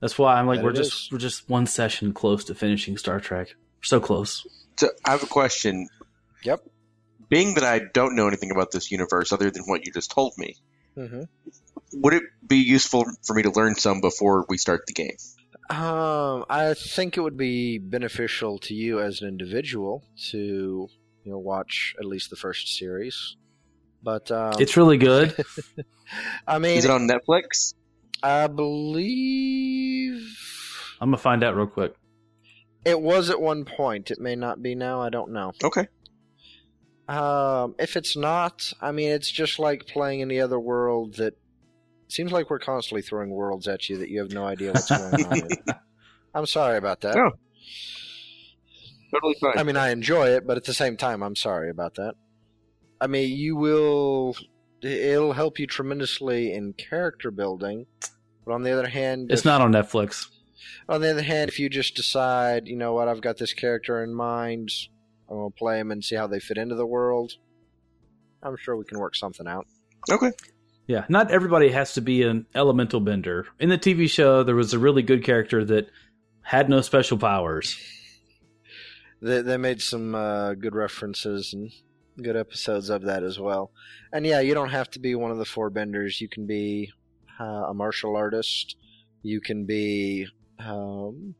That's 0.00 0.18
why 0.18 0.38
I'm 0.38 0.46
like, 0.46 0.58
That 0.58 0.64
we're 0.64 0.72
just 0.72 0.92
is. 0.92 1.08
we're 1.12 1.18
just 1.18 1.48
one 1.48 1.66
session 1.66 2.12
close 2.12 2.44
to 2.44 2.54
finishing 2.54 2.98
Star 2.98 3.20
Trek. 3.20 3.48
We're 3.48 3.84
so 3.84 4.00
close. 4.00 4.46
So 4.76 4.90
I 5.06 5.12
have 5.12 5.22
a 5.22 5.26
question. 5.26 5.88
Yep. 6.42 6.60
Being 7.30 7.54
that 7.54 7.64
I 7.64 7.80
don't 7.94 8.14
know 8.16 8.28
anything 8.28 8.50
about 8.50 8.70
this 8.70 8.90
universe 8.90 9.32
other 9.32 9.50
than 9.50 9.62
what 9.64 9.86
you 9.86 9.92
just 9.92 10.10
told 10.10 10.32
me, 10.36 10.56
hmm 10.94 11.22
would 11.92 12.14
it 12.14 12.22
be 12.46 12.56
useful 12.56 13.04
for 13.24 13.34
me 13.34 13.42
to 13.42 13.50
learn 13.50 13.76
some 13.76 14.00
before 14.00 14.44
we 14.48 14.58
start 14.58 14.82
the 14.86 14.92
game? 14.92 15.16
Um, 15.70 16.44
I 16.50 16.74
think 16.74 17.16
it 17.16 17.20
would 17.22 17.36
be 17.36 17.78
beneficial 17.78 18.58
to 18.60 18.74
you 18.74 19.00
as 19.00 19.22
an 19.22 19.28
individual 19.28 20.04
to 20.30 20.88
you 21.24 21.32
know 21.32 21.38
watch 21.38 21.94
at 21.98 22.04
least 22.04 22.30
the 22.30 22.36
first 22.36 22.76
series. 22.76 23.36
But 24.02 24.30
um, 24.30 24.54
It's 24.58 24.76
really 24.76 24.98
good. 24.98 25.34
I 26.46 26.58
mean, 26.58 26.76
Is 26.76 26.84
it 26.84 26.90
on 26.90 27.08
Netflix? 27.08 27.74
I 28.22 28.46
believe 28.48 30.38
I'm 31.00 31.08
gonna 31.08 31.18
find 31.18 31.42
out 31.42 31.56
real 31.56 31.66
quick. 31.66 31.94
it 32.84 33.00
was 33.00 33.30
at 33.30 33.40
one 33.40 33.64
point. 33.64 34.10
It 34.10 34.20
may 34.20 34.36
not 34.36 34.62
be 34.62 34.74
now. 34.74 35.00
I 35.00 35.08
don't 35.10 35.32
know. 35.32 35.52
Okay. 35.62 35.88
Um, 37.08 37.74
if 37.78 37.96
it's 37.96 38.16
not, 38.16 38.72
I 38.80 38.92
mean, 38.92 39.10
it's 39.10 39.30
just 39.30 39.58
like 39.58 39.86
playing 39.86 40.20
in 40.20 40.28
the 40.28 40.40
other 40.40 40.58
world 40.58 41.14
that 41.16 41.34
seems 42.08 42.32
like 42.32 42.50
we're 42.50 42.58
constantly 42.58 43.02
throwing 43.02 43.30
worlds 43.30 43.66
at 43.68 43.88
you 43.88 43.98
that 43.98 44.08
you 44.10 44.20
have 44.20 44.32
no 44.32 44.44
idea 44.46 44.72
what's 44.72 44.88
going 44.88 45.26
on. 45.26 45.36
in. 45.38 45.48
I'm 46.34 46.46
sorry 46.46 46.76
about 46.78 47.00
that. 47.02 47.14
No. 47.16 47.30
Totally 49.12 49.34
fine. 49.40 49.58
I 49.58 49.62
mean, 49.62 49.76
I 49.76 49.90
enjoy 49.90 50.28
it, 50.28 50.46
but 50.46 50.56
at 50.56 50.64
the 50.64 50.74
same 50.74 50.96
time, 50.96 51.22
I'm 51.22 51.36
sorry 51.36 51.70
about 51.70 51.94
that. 51.96 52.14
I 53.00 53.06
mean, 53.06 53.36
you 53.36 53.56
will. 53.56 54.36
It'll 54.82 55.32
help 55.32 55.58
you 55.58 55.66
tremendously 55.66 56.52
in 56.52 56.72
character 56.74 57.30
building, 57.30 57.86
but 58.44 58.52
on 58.52 58.62
the 58.64 58.72
other 58.72 58.88
hand, 58.88 59.30
It's 59.30 59.40
if- 59.42 59.44
not 59.46 59.60
on 59.60 59.72
Netflix. 59.72 60.26
On 60.88 61.00
the 61.00 61.10
other 61.10 61.22
hand, 61.22 61.48
if 61.48 61.58
you 61.58 61.68
just 61.70 61.94
decide, 61.94 62.66
you 62.68 62.76
know 62.76 62.92
what, 62.92 63.08
I've 63.08 63.20
got 63.22 63.38
this 63.38 63.54
character 63.54 64.02
in 64.04 64.14
mind, 64.14 64.70
I'm 65.30 65.36
gonna 65.36 65.50
play 65.50 65.78
him 65.78 65.90
and 65.90 66.04
see 66.04 66.16
how 66.16 66.26
they 66.26 66.40
fit 66.40 66.58
into 66.58 66.74
the 66.74 66.84
world. 66.86 67.32
I'm 68.42 68.56
sure 68.58 68.76
we 68.76 68.84
can 68.84 68.98
work 68.98 69.14
something 69.16 69.46
out. 69.46 69.66
okay. 70.10 70.32
Yeah, 70.86 71.04
not 71.08 71.30
everybody 71.30 71.70
has 71.70 71.94
to 71.94 72.00
be 72.02 72.22
an 72.22 72.46
elemental 72.54 73.00
bender. 73.00 73.46
In 73.58 73.70
the 73.70 73.78
TV 73.78 74.08
show, 74.08 74.42
there 74.42 74.54
was 74.54 74.74
a 74.74 74.78
really 74.78 75.02
good 75.02 75.24
character 75.24 75.64
that 75.64 75.88
had 76.42 76.68
no 76.68 76.80
special 76.80 77.18
powers. 77.18 77.76
They, 79.22 79.40
they 79.40 79.56
made 79.56 79.80
some 79.80 80.14
uh, 80.14 80.52
good 80.52 80.74
references 80.74 81.54
and 81.54 81.70
good 82.22 82.36
episodes 82.36 82.90
of 82.90 83.02
that 83.02 83.22
as 83.22 83.38
well. 83.38 83.70
And 84.12 84.26
yeah, 84.26 84.40
you 84.40 84.52
don't 84.52 84.68
have 84.68 84.90
to 84.90 84.98
be 85.00 85.14
one 85.14 85.30
of 85.30 85.38
the 85.38 85.46
four 85.46 85.70
benders. 85.70 86.20
You 86.20 86.28
can 86.28 86.46
be 86.46 86.92
uh, 87.40 87.44
a 87.70 87.72
martial 87.72 88.16
artist. 88.16 88.76
You 89.22 89.40
can 89.40 89.64
be, 89.64 90.26
um, 90.58 91.34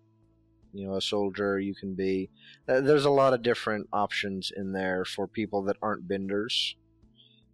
you 0.72 0.86
know, 0.86 0.96
a 0.96 1.02
soldier. 1.02 1.60
You 1.60 1.74
can 1.74 1.94
be. 1.94 2.30
uh, 2.66 2.80
There's 2.80 3.04
a 3.04 3.10
lot 3.10 3.34
of 3.34 3.42
different 3.42 3.88
options 3.92 4.50
in 4.56 4.72
there 4.72 5.04
for 5.04 5.26
people 5.28 5.64
that 5.64 5.76
aren't 5.82 6.08
benders. 6.08 6.76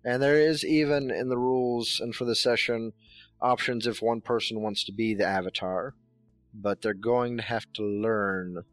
And 0.04 0.22
there 0.22 0.40
is 0.40 0.64
even 0.64 1.10
in 1.10 1.28
the 1.28 1.38
rules 1.38 2.00
and 2.00 2.14
for 2.14 2.24
the 2.24 2.34
session 2.34 2.92
options 3.40 3.86
if 3.86 4.02
one 4.02 4.20
person 4.20 4.60
wants 4.60 4.84
to 4.84 4.92
be 4.92 5.14
the 5.14 5.26
avatar, 5.26 5.94
but 6.54 6.82
they're 6.82 6.94
going 6.94 7.36
to 7.36 7.42
have 7.42 7.66
to 7.74 7.82
learn 7.82 8.64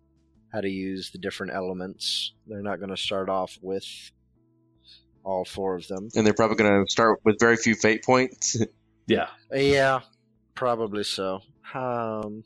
how 0.53 0.61
to 0.61 0.69
use 0.69 1.11
the 1.11 1.17
different 1.17 1.53
elements. 1.53 2.33
They're 2.47 2.61
not 2.61 2.79
going 2.79 2.89
to 2.89 2.97
start 2.97 3.29
off 3.29 3.57
with 3.61 3.85
all 5.23 5.43
four 5.43 5.75
of 5.75 5.87
them. 5.87 6.09
And 6.15 6.25
they're 6.25 6.33
probably 6.33 6.55
going 6.55 6.85
to 6.85 6.89
start 6.89 7.19
with 7.25 7.39
very 7.39 7.57
few 7.57 7.75
fate 7.75 8.03
points. 8.03 8.57
Yeah, 9.09 9.27
Yeah, 9.53 10.01
probably 10.53 11.05
so. 11.05 11.39
Um, 11.73 12.43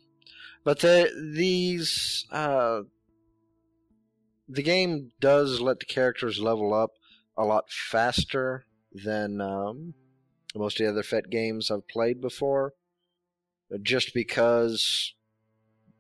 but 0.64 0.78
the, 0.78 1.10
these 1.36 2.28
uh, 2.32 2.82
the 4.48 4.62
game 4.62 5.12
does 5.20 5.60
let 5.60 5.80
the 5.80 5.88
characters 5.88 6.40
level 6.40 6.72
up 6.72 6.92
a 7.36 7.44
lot 7.44 7.72
faster 7.72 8.66
than 8.94 9.42
um, 9.42 9.94
most 10.56 10.80
of 10.80 10.86
the 10.86 10.92
other 10.92 11.04
Fate 11.04 11.30
games 11.30 11.72
I've 11.72 11.88
played 11.88 12.22
before, 12.22 12.74
just 13.82 14.14
because 14.14 15.14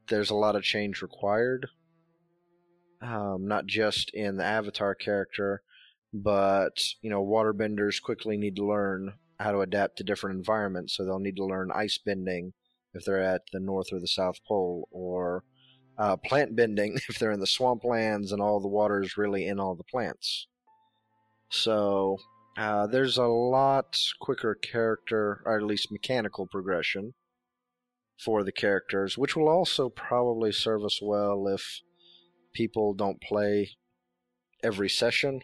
there's 0.08 0.30
a 0.30 0.36
lot 0.36 0.56
of 0.56 0.64
change 0.64 1.02
required. 1.02 1.68
Um, 3.02 3.48
not 3.48 3.66
just 3.66 4.12
in 4.14 4.38
the 4.38 4.44
avatar 4.44 4.94
character, 4.94 5.64
but 6.14 6.78
you 7.02 7.10
know, 7.10 7.24
waterbenders 7.24 8.02
quickly 8.02 8.38
need 8.38 8.56
to 8.58 8.66
learn 8.66 9.14
how 9.40 9.52
to 9.52 9.62
adapt 9.62 9.98
to 9.98 10.04
different 10.04 10.38
environments. 10.38 10.96
So 10.96 11.04
they'll 11.04 11.20
need 11.20 11.38
to 11.38 11.46
learn 11.46 11.72
ice 11.74 11.98
bending 11.98 12.54
if 12.94 13.06
they're 13.06 13.24
at 13.24 13.42
the 13.54 13.60
North 13.60 13.88
or 13.92 14.00
the 14.00 14.08
South 14.08 14.36
Pole, 14.48 14.88
or 14.92 15.44
uh, 15.98 16.18
plant 16.18 16.56
bending 16.56 16.98
if 17.10 17.18
they're 17.18 17.32
in 17.32 17.40
the 17.40 17.46
swamplands 17.46 18.32
and 18.32 18.42
all 18.42 18.60
the 18.60 18.68
water 18.68 19.02
is 19.02 19.18
really 19.18 19.48
in 19.48 19.60
all 19.60 19.76
the 19.76 19.84
plants. 19.84 20.48
So 21.50 22.18
uh, 22.62 22.86
there's 22.86 23.18
a 23.18 23.26
lot 23.26 23.98
quicker 24.20 24.54
character, 24.54 25.42
or 25.46 25.58
at 25.58 25.64
least 25.64 25.92
mechanical 25.92 26.46
progression 26.46 27.16
for 28.24 28.44
the 28.44 28.52
characters, 28.52 29.18
which 29.18 29.36
will 29.36 29.50
also 29.50 29.90
probably 29.90 30.52
serve 30.52 30.84
us 30.84 31.00
well 31.02 31.48
if 31.48 31.82
people 32.54 32.94
don't 32.94 33.20
play 33.20 33.72
every 34.64 34.90
session. 34.90 35.42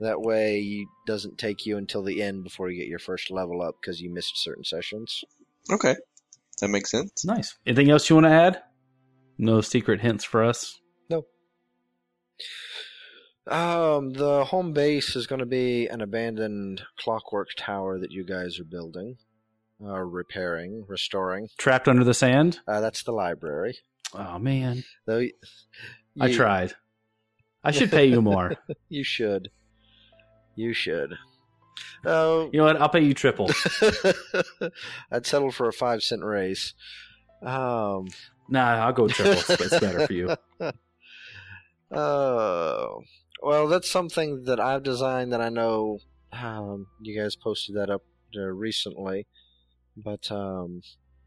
That 0.00 0.22
way, 0.22 0.60
it 0.60 0.88
doesn't 1.06 1.36
take 1.36 1.66
you 1.66 1.76
until 1.76 2.02
the 2.02 2.22
end 2.22 2.44
before 2.44 2.70
you 2.70 2.80
get 2.80 2.88
your 2.88 2.98
first 2.98 3.30
level 3.30 3.60
up 3.60 3.76
because 3.80 4.00
you 4.00 4.10
missed 4.10 4.42
certain 4.42 4.64
sessions. 4.64 5.24
Okay, 5.70 5.94
that 6.60 6.68
makes 6.68 6.90
sense. 6.90 7.22
Nice. 7.22 7.58
Anything 7.66 7.90
else 7.90 8.08
you 8.08 8.16
want 8.16 8.26
to 8.26 8.30
add? 8.30 8.62
No 9.36 9.60
secret 9.60 10.00
hints 10.00 10.24
for 10.24 10.42
us. 10.42 10.80
Um, 13.48 14.10
the 14.10 14.44
home 14.46 14.72
base 14.72 15.14
is 15.14 15.26
going 15.26 15.38
to 15.38 15.46
be 15.46 15.86
an 15.86 16.00
abandoned 16.00 16.82
clockwork 16.98 17.48
tower 17.56 17.98
that 17.98 18.10
you 18.10 18.24
guys 18.24 18.58
are 18.58 18.64
building, 18.64 19.18
uh, 19.84 20.00
repairing, 20.00 20.84
restoring. 20.88 21.48
Trapped 21.56 21.86
under 21.86 22.02
the 22.04 22.14
sand. 22.14 22.58
Uh, 22.66 22.80
that's 22.80 23.02
the 23.04 23.12
library. 23.12 23.78
Oh 24.14 24.38
man, 24.38 24.84
Though 25.06 25.18
y- 25.18 25.30
I 26.20 26.26
you- 26.28 26.36
tried. 26.36 26.72
I 27.62 27.70
should 27.72 27.90
pay 27.90 28.06
you 28.06 28.22
more. 28.22 28.54
You 28.88 29.02
should. 29.04 29.50
You 30.54 30.72
should. 30.72 31.14
Oh, 32.04 32.48
you 32.52 32.58
know 32.60 32.64
what? 32.66 32.80
I'll 32.80 32.88
pay 32.88 33.00
you 33.02 33.12
triple. 33.14 33.50
I'd 35.10 35.26
settle 35.26 35.50
for 35.50 35.68
a 35.68 35.72
five 35.72 36.02
cent 36.02 36.22
raise. 36.24 36.74
Um, 37.42 38.06
Nah, 38.48 38.86
I'll 38.86 38.92
go 38.92 39.08
triple. 39.08 39.42
It's 39.56 39.78
better 39.80 40.06
for 40.06 40.12
you. 40.12 40.36
Oh, 41.92 43.02
well, 43.42 43.68
that's 43.68 43.90
something 43.90 44.44
that 44.44 44.60
I've 44.60 44.82
designed 44.82 45.32
that 45.32 45.40
I 45.40 45.48
know 45.48 45.98
um, 46.32 46.86
you 47.00 47.18
guys 47.18 47.36
posted 47.36 47.76
that 47.76 47.90
up 47.90 48.02
recently. 48.34 49.26
But 49.96 50.30
um, 50.30 50.82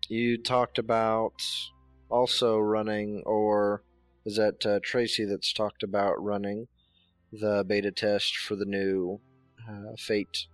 you 0.08 0.38
talked 0.38 0.78
about 0.78 1.34
also 2.10 2.58
running, 2.58 3.24
or 3.26 3.84
is 4.26 4.36
that 4.36 4.65
uh, 4.65 4.80
Tracy 4.84 5.26
that's 5.26 5.54
talked 5.54 5.84
about 5.84 6.22
running 6.24 6.67
the 7.32 7.63
beta 7.67 7.91
test 7.91 8.38
for 8.38 8.56
the 8.56 8.65
new 8.65 9.19
uh, 9.67 9.93
Fate 9.98 10.45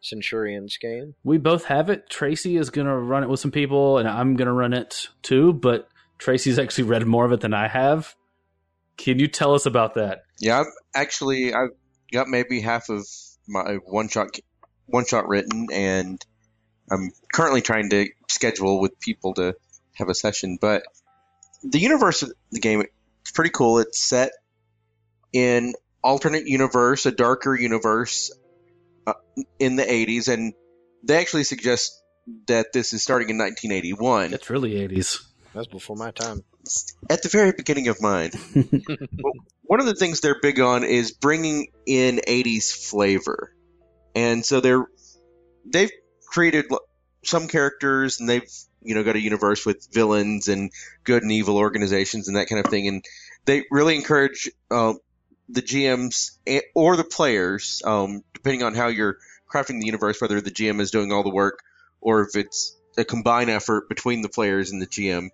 Centurions 0.00 0.78
game? 0.78 1.14
We 1.24 1.38
both 1.38 1.64
have 1.64 1.90
it. 1.90 2.08
Tracy 2.08 2.56
is 2.56 2.70
going 2.70 2.86
to 2.86 2.96
run 2.96 3.22
it 3.22 3.28
with 3.28 3.40
some 3.40 3.50
people, 3.50 3.98
and 3.98 4.08
I'm 4.08 4.36
going 4.36 4.46
to 4.46 4.52
run 4.52 4.72
it 4.72 5.08
too. 5.22 5.52
But 5.52 5.88
Tracy's 6.18 6.58
actually 6.60 6.84
read 6.84 7.06
more 7.06 7.24
of 7.24 7.32
it 7.32 7.40
than 7.40 7.54
I 7.54 7.68
have. 7.68 8.14
Can 8.96 9.18
you 9.18 9.28
tell 9.28 9.54
us 9.54 9.66
about 9.66 9.94
that? 9.94 10.22
Yeah, 10.40 10.60
I've 10.60 10.72
actually 10.94 11.52
I've 11.52 11.70
got 12.12 12.28
maybe 12.28 12.60
half 12.60 12.88
of 12.88 13.06
my 13.48 13.76
one 13.84 14.08
shot 14.08 14.28
one 14.86 15.06
shot 15.06 15.28
written, 15.28 15.68
and 15.72 16.24
I'm 16.90 17.10
currently 17.32 17.60
trying 17.60 17.90
to 17.90 18.08
schedule 18.28 18.80
with 18.80 18.98
people 19.00 19.34
to 19.34 19.54
have 19.94 20.08
a 20.08 20.14
session. 20.14 20.58
But 20.60 20.82
the 21.62 21.78
universe 21.78 22.22
of 22.22 22.32
the 22.50 22.60
game 22.60 22.80
is 22.80 23.32
pretty 23.32 23.50
cool. 23.50 23.78
It's 23.78 24.00
set 24.00 24.32
in 25.32 25.74
alternate 26.02 26.46
universe, 26.46 27.06
a 27.06 27.10
darker 27.10 27.54
universe 27.54 28.30
uh, 29.06 29.14
in 29.58 29.76
the 29.76 29.82
80s, 29.82 30.32
and 30.32 30.52
they 31.02 31.16
actually 31.18 31.44
suggest 31.44 32.00
that 32.46 32.72
this 32.72 32.92
is 32.92 33.02
starting 33.02 33.30
in 33.30 33.38
1981 33.38 34.32
It's 34.32 34.48
really 34.48 34.72
80s. 34.72 35.22
That's 35.54 35.66
before 35.66 35.96
my 35.96 36.10
time. 36.10 36.42
At 37.10 37.22
the 37.22 37.28
very 37.28 37.52
beginning 37.52 37.88
of 37.88 38.00
mine. 38.00 38.30
One 39.62 39.80
of 39.80 39.86
the 39.86 39.94
things 39.94 40.20
they're 40.20 40.40
big 40.40 40.60
on 40.60 40.84
is 40.84 41.12
bringing 41.12 41.68
in 41.86 42.20
80s 42.26 42.72
flavor. 42.72 43.54
And 44.14 44.44
so 44.44 44.60
they're 44.60 44.86
they've 45.64 45.90
created 46.26 46.66
some 47.24 47.48
characters 47.48 48.20
and 48.20 48.28
they've 48.28 48.50
you 48.82 48.94
know 48.94 49.02
got 49.02 49.16
a 49.16 49.20
universe 49.20 49.64
with 49.64 49.88
villains 49.92 50.48
and 50.48 50.70
good 51.04 51.22
and 51.22 51.32
evil 51.32 51.56
organizations 51.56 52.28
and 52.28 52.36
that 52.36 52.48
kind 52.48 52.64
of 52.64 52.70
thing 52.70 52.86
and 52.86 53.04
they 53.46 53.64
really 53.70 53.94
encourage 53.96 54.50
uh, 54.70 54.94
the 55.48 55.62
GMs 55.62 56.38
or 56.74 56.96
the 56.96 57.04
players 57.04 57.82
um, 57.84 58.22
depending 58.34 58.62
on 58.62 58.74
how 58.74 58.88
you're 58.88 59.16
crafting 59.52 59.80
the 59.80 59.86
universe 59.86 60.20
whether 60.20 60.40
the 60.40 60.50
GM 60.50 60.80
is 60.80 60.90
doing 60.90 61.12
all 61.12 61.22
the 61.22 61.30
work 61.30 61.60
or 62.00 62.22
if 62.22 62.36
it's 62.36 62.76
a 62.98 63.04
combined 63.04 63.50
effort 63.50 63.88
between 63.88 64.22
the 64.22 64.28
players 64.28 64.70
and 64.70 64.82
the 64.82 64.86
GM 64.86 65.30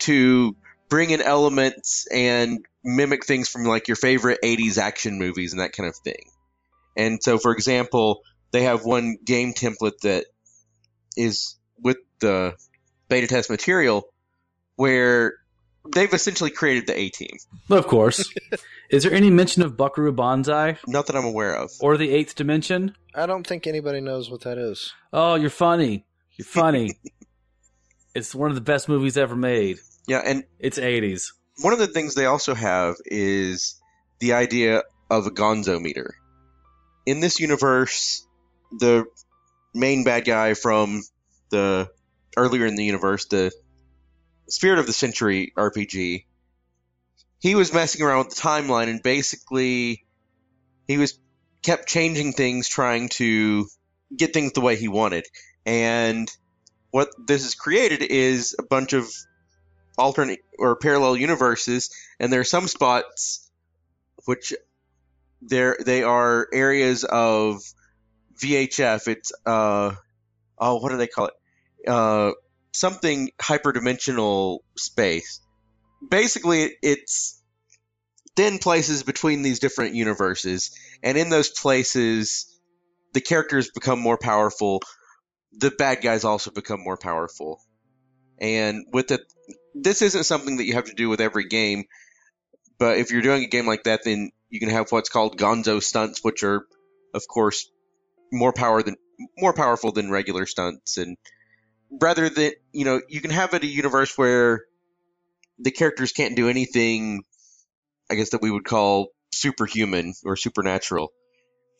to 0.00 0.56
bring 0.92 1.08
in 1.08 1.22
elements 1.22 2.06
and 2.12 2.66
mimic 2.84 3.24
things 3.24 3.48
from 3.48 3.64
like 3.64 3.88
your 3.88 3.96
favorite 3.96 4.38
80s 4.44 4.76
action 4.76 5.18
movies 5.18 5.54
and 5.54 5.62
that 5.62 5.72
kind 5.72 5.88
of 5.88 5.96
thing. 5.96 6.22
And 6.98 7.18
so, 7.22 7.38
for 7.38 7.50
example, 7.52 8.20
they 8.50 8.64
have 8.64 8.84
one 8.84 9.16
game 9.24 9.54
template 9.54 10.00
that 10.02 10.26
is 11.16 11.56
with 11.80 11.96
the 12.20 12.56
beta 13.08 13.26
test 13.26 13.48
material 13.48 14.02
where 14.76 15.36
they've 15.94 16.12
essentially 16.12 16.50
created 16.50 16.86
the 16.86 16.98
A 16.98 17.08
team. 17.08 17.38
of 17.70 17.86
course. 17.86 18.30
is 18.90 19.04
there 19.04 19.14
any 19.14 19.30
mention 19.30 19.62
of 19.62 19.78
Buckaroo 19.78 20.12
Banzai 20.12 20.76
Not 20.86 21.06
that 21.06 21.16
I'm 21.16 21.24
aware 21.24 21.56
of. 21.56 21.70
or 21.80 21.96
the 21.96 22.10
Eighth 22.10 22.34
Dimension? 22.34 22.94
I 23.14 23.24
don't 23.24 23.46
think 23.46 23.66
anybody 23.66 24.02
knows 24.02 24.30
what 24.30 24.42
that 24.42 24.58
is. 24.58 24.92
Oh, 25.10 25.36
you're 25.36 25.48
funny. 25.48 26.04
You're 26.36 26.44
funny. 26.44 26.98
it's 28.14 28.34
one 28.34 28.50
of 28.50 28.56
the 28.56 28.60
best 28.60 28.90
movies 28.90 29.16
ever 29.16 29.34
made. 29.34 29.78
Yeah, 30.06 30.18
and 30.24 30.44
It's 30.58 30.78
80s. 30.78 31.32
one 31.60 31.72
of 31.72 31.78
the 31.78 31.86
things 31.86 32.14
they 32.14 32.26
also 32.26 32.54
have 32.54 32.96
is 33.04 33.80
the 34.20 34.34
idea 34.34 34.82
of 35.10 35.26
a 35.26 35.30
gonzo 35.30 35.80
meter. 35.80 36.14
In 37.06 37.20
this 37.20 37.40
universe, 37.40 38.26
the 38.78 39.04
main 39.74 40.04
bad 40.04 40.24
guy 40.24 40.54
from 40.54 41.02
the 41.50 41.88
earlier 42.36 42.66
in 42.66 42.76
the 42.76 42.84
universe, 42.84 43.26
the 43.26 43.52
Spirit 44.48 44.78
of 44.78 44.86
the 44.86 44.92
Century 44.92 45.52
RPG, 45.56 46.24
he 47.40 47.54
was 47.54 47.72
messing 47.72 48.02
around 48.02 48.26
with 48.26 48.34
the 48.34 48.40
timeline 48.40 48.88
and 48.88 49.02
basically 49.02 50.04
he 50.86 50.96
was 50.96 51.18
kept 51.62 51.88
changing 51.88 52.32
things 52.32 52.68
trying 52.68 53.08
to 53.08 53.66
get 54.16 54.32
things 54.32 54.52
the 54.52 54.60
way 54.60 54.76
he 54.76 54.88
wanted. 54.88 55.26
And 55.64 56.30
what 56.90 57.10
this 57.26 57.42
has 57.44 57.54
created 57.54 58.02
is 58.02 58.54
a 58.58 58.62
bunch 58.62 58.92
of 58.92 59.08
alternate 60.02 60.40
or 60.58 60.76
parallel 60.76 61.16
universes, 61.16 61.90
and 62.18 62.32
there 62.32 62.40
are 62.40 62.44
some 62.56 62.68
spots 62.68 63.50
which 64.24 64.52
there 65.40 65.76
they 65.84 66.02
are 66.02 66.48
areas 66.52 67.04
of 67.04 67.62
VHF. 68.40 69.08
It's 69.08 69.32
uh 69.46 69.92
oh 70.58 70.76
what 70.76 70.90
do 70.90 70.96
they 70.98 71.06
call 71.06 71.26
it? 71.26 71.34
Uh 71.88 72.32
something 72.72 73.30
hyperdimensional 73.40 74.60
space. 74.76 75.40
Basically, 76.08 76.70
it's 76.82 77.40
thin 78.34 78.58
places 78.58 79.02
between 79.02 79.42
these 79.42 79.60
different 79.60 79.94
universes, 79.94 80.76
and 81.02 81.16
in 81.18 81.28
those 81.28 81.50
places, 81.50 82.60
the 83.12 83.20
characters 83.20 83.70
become 83.70 84.00
more 84.00 84.18
powerful. 84.18 84.82
The 85.58 85.70
bad 85.70 86.00
guys 86.02 86.24
also 86.24 86.50
become 86.50 86.80
more 86.82 86.96
powerful, 86.96 87.60
and 88.40 88.86
with 88.92 89.10
it, 89.10 89.20
this 89.74 90.02
isn't 90.02 90.24
something 90.24 90.56
that 90.56 90.64
you 90.64 90.74
have 90.74 90.86
to 90.86 90.94
do 90.94 91.08
with 91.08 91.20
every 91.20 91.48
game. 91.48 91.84
But 92.78 92.98
if 92.98 93.10
you're 93.10 93.22
doing 93.22 93.44
a 93.44 93.48
game 93.48 93.66
like 93.66 93.84
that, 93.84 94.00
then 94.04 94.30
you 94.50 94.60
can 94.60 94.70
have 94.70 94.90
what's 94.90 95.08
called 95.08 95.38
Gonzo 95.38 95.82
stunts, 95.82 96.22
which 96.22 96.42
are, 96.42 96.66
of 97.14 97.22
course, 97.28 97.70
more 98.32 98.52
power 98.52 98.82
than 98.82 98.96
more 99.38 99.52
powerful 99.52 99.92
than 99.92 100.10
regular 100.10 100.46
stunts, 100.46 100.96
and 100.96 101.16
rather 102.00 102.28
than 102.28 102.52
you 102.72 102.84
know, 102.84 103.00
you 103.08 103.20
can 103.20 103.30
have 103.30 103.54
it 103.54 103.62
a 103.62 103.66
universe 103.66 104.16
where 104.16 104.64
the 105.58 105.70
characters 105.70 106.12
can't 106.12 106.36
do 106.36 106.48
anything. 106.48 107.22
I 108.10 108.14
guess 108.14 108.30
that 108.30 108.42
we 108.42 108.50
would 108.50 108.64
call 108.64 109.08
superhuman 109.32 110.14
or 110.24 110.36
supernatural. 110.36 111.12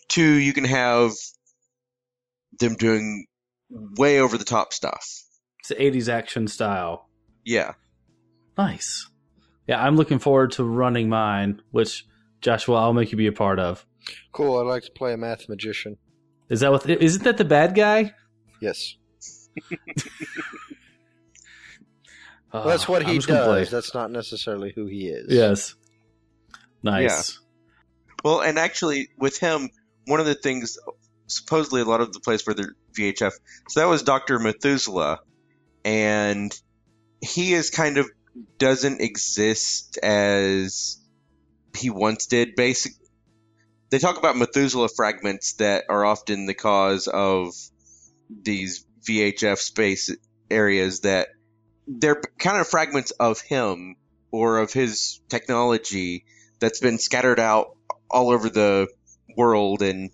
Two, 0.09 0.35
you 0.35 0.52
can 0.52 0.64
have 0.64 1.12
them 2.59 2.74
doing 2.76 3.26
way 3.70 4.20
over 4.20 4.38
the 4.38 4.44
top 4.44 4.72
stuff. 4.72 5.05
It's 5.61 5.68
the 5.68 5.74
80s 5.74 6.09
action 6.09 6.48
style. 6.48 7.09
Yeah. 7.44 7.74
Nice. 8.57 9.09
Yeah, 9.66 9.83
I'm 9.83 9.96
looking 9.96 10.18
forward 10.18 10.52
to 10.52 10.64
running 10.64 11.09
mine, 11.09 11.62
which 11.70 12.07
Joshua, 12.40 12.76
I'll 12.76 12.92
make 12.92 13.12
you 13.12 13.18
be 13.18 13.26
a 13.26 13.33
part 13.33 13.59
of. 13.59 13.87
Cool. 14.33 14.59
I'd 14.59 14.66
like 14.66 14.83
to 14.85 14.90
play 14.90 15.12
a 15.12 15.16
math 15.16 15.48
magician. 15.48 15.96
Is 16.48 16.61
that 16.61 16.72
what? 16.72 16.88
Isn't 16.88 17.24
that 17.24 17.38
the 17.38 17.44
bad 17.44 17.74
guy? 17.74 18.12
Yes. 18.61 18.96
Well, 19.70 19.78
ah, 22.52 22.66
that's 22.66 22.88
what 22.88 23.07
he 23.07 23.14
just 23.14 23.28
play. 23.28 23.37
does. 23.37 23.70
That's 23.70 23.94
not 23.94 24.11
necessarily 24.11 24.72
who 24.74 24.87
he 24.87 25.09
is. 25.09 25.33
Yes. 25.33 25.74
Nice. 26.83 27.38
Well, 28.24 28.40
and 28.40 28.59
actually, 28.59 29.09
with 29.18 29.38
him, 29.38 29.70
one 30.07 30.20
of 30.20 30.26
the 30.26 30.35
things, 30.35 30.78
supposedly 31.26 31.81
a 31.81 31.85
lot 31.85 32.00
of 32.00 32.12
the 32.12 32.20
place 32.20 32.42
for 32.42 32.55
the 32.55 32.72
VHF, 32.98 33.33
so 33.68 33.81
that 33.81 33.87
was 33.87 34.02
Dr. 34.02 34.38
Methuselah, 34.38 35.20
and 35.85 36.52
he 37.22 37.54
is 37.54 37.70
kind 37.70 37.96
of 37.98 38.11
doesn't 38.58 39.00
exist 39.00 39.98
as 39.98 40.98
he 41.76 41.88
once 41.88 42.26
did. 42.26 42.56
Basic, 42.56 42.92
they 43.90 43.98
talk 43.98 44.18
about 44.18 44.37
Methuselah 44.37 44.88
fragments 44.88 45.54
that 45.54 45.85
are 45.88 46.04
often 46.04 46.46
the 46.46 46.54
cause 46.54 47.06
of 47.06 47.54
these 48.28 48.85
VHF 49.08 49.58
space 49.58 50.14
areas 50.50 51.00
that 51.00 51.28
they're 51.87 52.20
kind 52.38 52.58
of 52.58 52.66
fragments 52.66 53.12
of 53.12 53.40
him 53.40 53.96
or 54.30 54.58
of 54.58 54.72
his 54.72 55.20
technology 55.28 56.24
that's 56.58 56.80
been 56.80 56.98
scattered 56.98 57.40
out 57.40 57.76
all 58.11 58.30
over 58.30 58.48
the 58.48 58.88
world, 59.37 59.82
and 59.82 60.11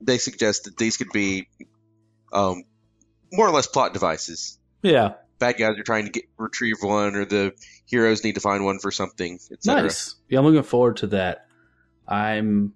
they 0.00 0.18
suggest 0.18 0.64
that 0.64 0.76
these 0.76 0.96
could 0.96 1.10
be 1.12 1.48
um, 2.32 2.64
more 3.32 3.46
or 3.46 3.50
less 3.50 3.66
plot 3.66 3.92
devices. 3.92 4.58
Yeah. 4.82 5.14
Bad 5.38 5.56
guys 5.56 5.78
are 5.78 5.82
trying 5.82 6.04
to 6.04 6.10
get 6.10 6.24
retrieve 6.36 6.76
one, 6.80 7.14
or 7.14 7.24
the 7.24 7.54
heroes 7.86 8.24
need 8.24 8.34
to 8.34 8.40
find 8.40 8.64
one 8.64 8.78
for 8.78 8.90
something, 8.90 9.38
etc. 9.52 9.82
Nice. 9.82 10.16
Yeah, 10.28 10.40
I'm 10.40 10.44
looking 10.44 10.62
forward 10.62 10.98
to 10.98 11.08
that. 11.08 11.46
I'm. 12.06 12.74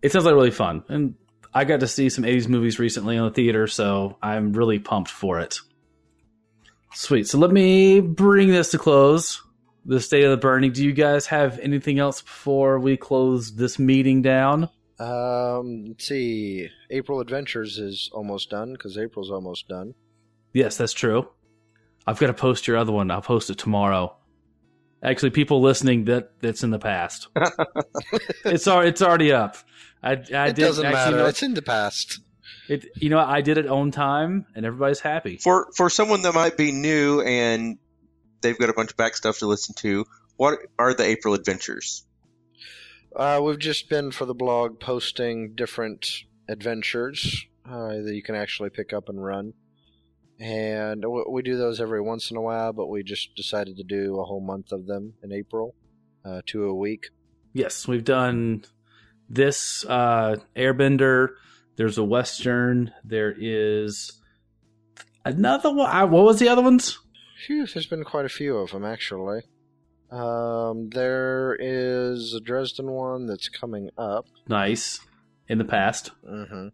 It 0.00 0.12
sounds 0.12 0.24
like 0.24 0.34
really 0.34 0.52
fun, 0.52 0.84
and 0.88 1.14
I 1.52 1.64
got 1.64 1.80
to 1.80 1.88
see 1.88 2.08
some 2.08 2.24
'80s 2.24 2.48
movies 2.48 2.78
recently 2.78 3.16
in 3.16 3.24
the 3.24 3.30
theater, 3.30 3.66
so 3.66 4.16
I'm 4.22 4.52
really 4.52 4.78
pumped 4.78 5.10
for 5.10 5.40
it. 5.40 5.58
Sweet. 6.94 7.26
So 7.26 7.38
let 7.38 7.50
me 7.50 8.00
bring 8.00 8.48
this 8.48 8.70
to 8.70 8.78
close. 8.78 9.42
The 9.84 10.00
state 10.00 10.24
of 10.24 10.30
the 10.30 10.36
burning. 10.36 10.72
Do 10.72 10.84
you 10.84 10.92
guys 10.92 11.26
have 11.26 11.58
anything 11.60 11.98
else 11.98 12.20
before 12.20 12.78
we 12.78 12.96
close 12.96 13.54
this 13.54 13.78
meeting 13.78 14.20
down? 14.20 14.68
Um, 14.98 15.86
let's 15.88 16.06
see. 16.06 16.68
April 16.90 17.20
Adventures 17.20 17.78
is 17.78 18.10
almost 18.12 18.50
done 18.50 18.72
because 18.72 18.98
April's 18.98 19.30
almost 19.30 19.68
done. 19.68 19.94
Yes, 20.52 20.76
that's 20.76 20.92
true. 20.92 21.28
I've 22.08 22.18
got 22.18 22.28
to 22.28 22.34
post 22.34 22.66
your 22.66 22.78
other 22.78 22.90
one. 22.90 23.10
I'll 23.10 23.20
post 23.20 23.50
it 23.50 23.58
tomorrow. 23.58 24.16
Actually, 25.02 25.30
people 25.30 25.60
listening, 25.60 26.06
that 26.06 26.30
that's 26.40 26.62
in 26.64 26.70
the 26.70 26.78
past. 26.78 27.28
it's 28.46 28.66
already 28.66 28.88
it's 28.88 29.02
already 29.02 29.30
up. 29.32 29.56
I, 30.02 30.12
I 30.12 30.14
it 30.14 30.24
did 30.56 30.56
doesn't 30.56 30.86
actually 30.86 30.92
matter. 31.04 31.16
know- 31.18 31.26
It's 31.26 31.42
in 31.42 31.52
the 31.54 31.62
past. 31.62 32.20
It, 32.68 32.86
you 32.96 33.10
know, 33.10 33.18
I 33.18 33.42
did 33.42 33.58
it 33.58 33.66
on 33.66 33.90
time, 33.90 34.46
and 34.54 34.64
everybody's 34.64 35.00
happy. 35.00 35.36
For 35.36 35.68
for 35.76 35.90
someone 35.90 36.22
that 36.22 36.34
might 36.34 36.56
be 36.56 36.72
new 36.72 37.20
and 37.20 37.78
they've 38.40 38.58
got 38.58 38.70
a 38.70 38.72
bunch 38.72 38.90
of 38.92 38.96
back 38.96 39.14
stuff 39.16 39.38
to 39.40 39.46
listen 39.46 39.74
to, 39.80 40.06
what 40.36 40.58
are 40.78 40.94
the 40.94 41.04
April 41.04 41.34
adventures? 41.34 42.06
Uh, 43.14 43.40
we've 43.42 43.58
just 43.58 43.88
been 43.90 44.10
for 44.12 44.24
the 44.24 44.34
blog 44.34 44.80
posting 44.80 45.54
different 45.54 46.08
adventures 46.48 47.44
uh, 47.68 47.88
that 48.02 48.14
you 48.14 48.22
can 48.22 48.34
actually 48.34 48.70
pick 48.70 48.92
up 48.94 49.08
and 49.08 49.22
run. 49.22 49.52
And 50.40 51.04
we 51.28 51.42
do 51.42 51.56
those 51.56 51.80
every 51.80 52.00
once 52.00 52.30
in 52.30 52.36
a 52.36 52.40
while, 52.40 52.72
but 52.72 52.86
we 52.86 53.02
just 53.02 53.34
decided 53.34 53.76
to 53.78 53.82
do 53.82 54.20
a 54.20 54.24
whole 54.24 54.40
month 54.40 54.70
of 54.72 54.86
them 54.86 55.14
in 55.22 55.32
April, 55.32 55.74
uh, 56.24 56.42
two 56.46 56.64
a 56.64 56.74
week. 56.74 57.06
Yes, 57.52 57.88
we've 57.88 58.04
done 58.04 58.64
this 59.28 59.84
uh, 59.88 60.36
Airbender. 60.56 61.30
There's 61.76 61.98
a 61.98 62.04
Western. 62.04 62.92
There 63.04 63.34
is 63.36 64.12
another 65.24 65.72
one. 65.74 65.88
I- 65.90 66.04
What 66.04 66.24
was 66.24 66.38
the 66.38 66.48
other 66.48 66.62
ones? 66.62 66.98
Phew, 67.46 67.66
there's 67.66 67.86
been 67.86 68.04
quite 68.04 68.24
a 68.24 68.28
few 68.30 68.56
of 68.58 68.70
them 68.70 68.84
actually. 68.84 69.42
Um, 70.10 70.88
there 70.90 71.56
is 71.60 72.32
a 72.34 72.40
Dresden 72.40 72.90
one 72.90 73.26
that's 73.26 73.48
coming 73.48 73.90
up. 73.98 74.26
Nice. 74.48 75.00
In 75.48 75.58
the 75.58 75.64
past. 75.64 76.10
Mm-hmm. 76.28 76.68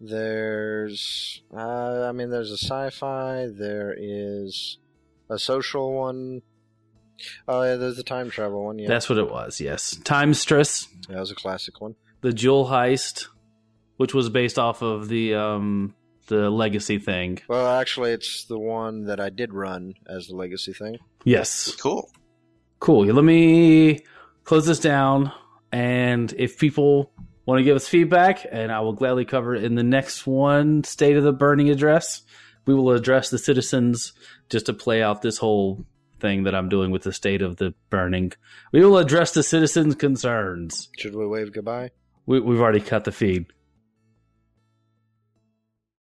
There's, 0.00 1.42
uh, 1.54 2.06
I 2.08 2.12
mean, 2.12 2.30
there's 2.30 2.50
a 2.50 2.56
sci-fi. 2.56 3.48
There 3.52 3.94
is 3.96 4.78
a 5.28 5.38
social 5.38 5.92
one. 5.92 6.42
Oh 7.46 7.62
yeah, 7.62 7.76
there's 7.76 7.96
the 7.96 8.02
time 8.02 8.30
travel 8.30 8.64
one. 8.64 8.78
Yeah, 8.78 8.88
That's 8.88 9.08
what 9.10 9.18
it 9.18 9.30
was. 9.30 9.60
Yes. 9.60 9.96
Time 10.04 10.32
Stress. 10.32 10.88
that 11.08 11.20
was 11.20 11.30
a 11.30 11.34
classic 11.34 11.80
one. 11.80 11.96
The 12.22 12.32
Jewel 12.32 12.66
Heist, 12.66 13.28
which 13.98 14.14
was 14.14 14.30
based 14.30 14.58
off 14.58 14.80
of 14.82 15.08
the 15.08 15.34
um, 15.34 15.94
the 16.28 16.48
Legacy 16.48 16.98
thing. 16.98 17.40
Well, 17.48 17.78
actually, 17.78 18.12
it's 18.12 18.44
the 18.44 18.58
one 18.58 19.04
that 19.04 19.20
I 19.20 19.28
did 19.28 19.52
run 19.52 19.94
as 20.08 20.28
the 20.28 20.36
legacy 20.36 20.72
thing. 20.72 20.96
Yes. 21.24 21.74
Cool. 21.76 22.10
Cool. 22.78 23.04
Let 23.06 23.24
me 23.24 24.00
close 24.44 24.64
this 24.64 24.78
down. 24.80 25.32
And 25.72 26.32
if 26.38 26.58
people 26.58 27.12
want 27.50 27.58
to 27.58 27.64
give 27.64 27.74
us 27.74 27.88
feedback, 27.88 28.46
and 28.48 28.70
I 28.70 28.78
will 28.78 28.92
gladly 28.92 29.24
cover 29.24 29.56
it 29.56 29.64
in 29.64 29.74
the 29.74 29.82
next 29.82 30.24
one, 30.24 30.84
State 30.84 31.16
of 31.16 31.24
the 31.24 31.32
Burning 31.32 31.68
Address, 31.68 32.22
we 32.64 32.74
will 32.74 32.92
address 32.92 33.30
the 33.30 33.38
citizens 33.38 34.12
just 34.48 34.66
to 34.66 34.72
play 34.72 35.02
out 35.02 35.20
this 35.20 35.36
whole 35.36 35.84
thing 36.20 36.44
that 36.44 36.54
I'm 36.54 36.68
doing 36.68 36.92
with 36.92 37.02
the 37.02 37.12
State 37.12 37.42
of 37.42 37.56
the 37.56 37.74
Burning. 37.88 38.32
We 38.70 38.84
will 38.84 38.98
address 38.98 39.32
the 39.32 39.42
citizens' 39.42 39.96
concerns. 39.96 40.88
Should 40.96 41.16
we 41.16 41.26
wave 41.26 41.52
goodbye? 41.52 41.90
We, 42.24 42.38
we've 42.38 42.60
already 42.60 42.80
cut 42.80 43.02
the 43.02 43.10
feed. 43.10 43.46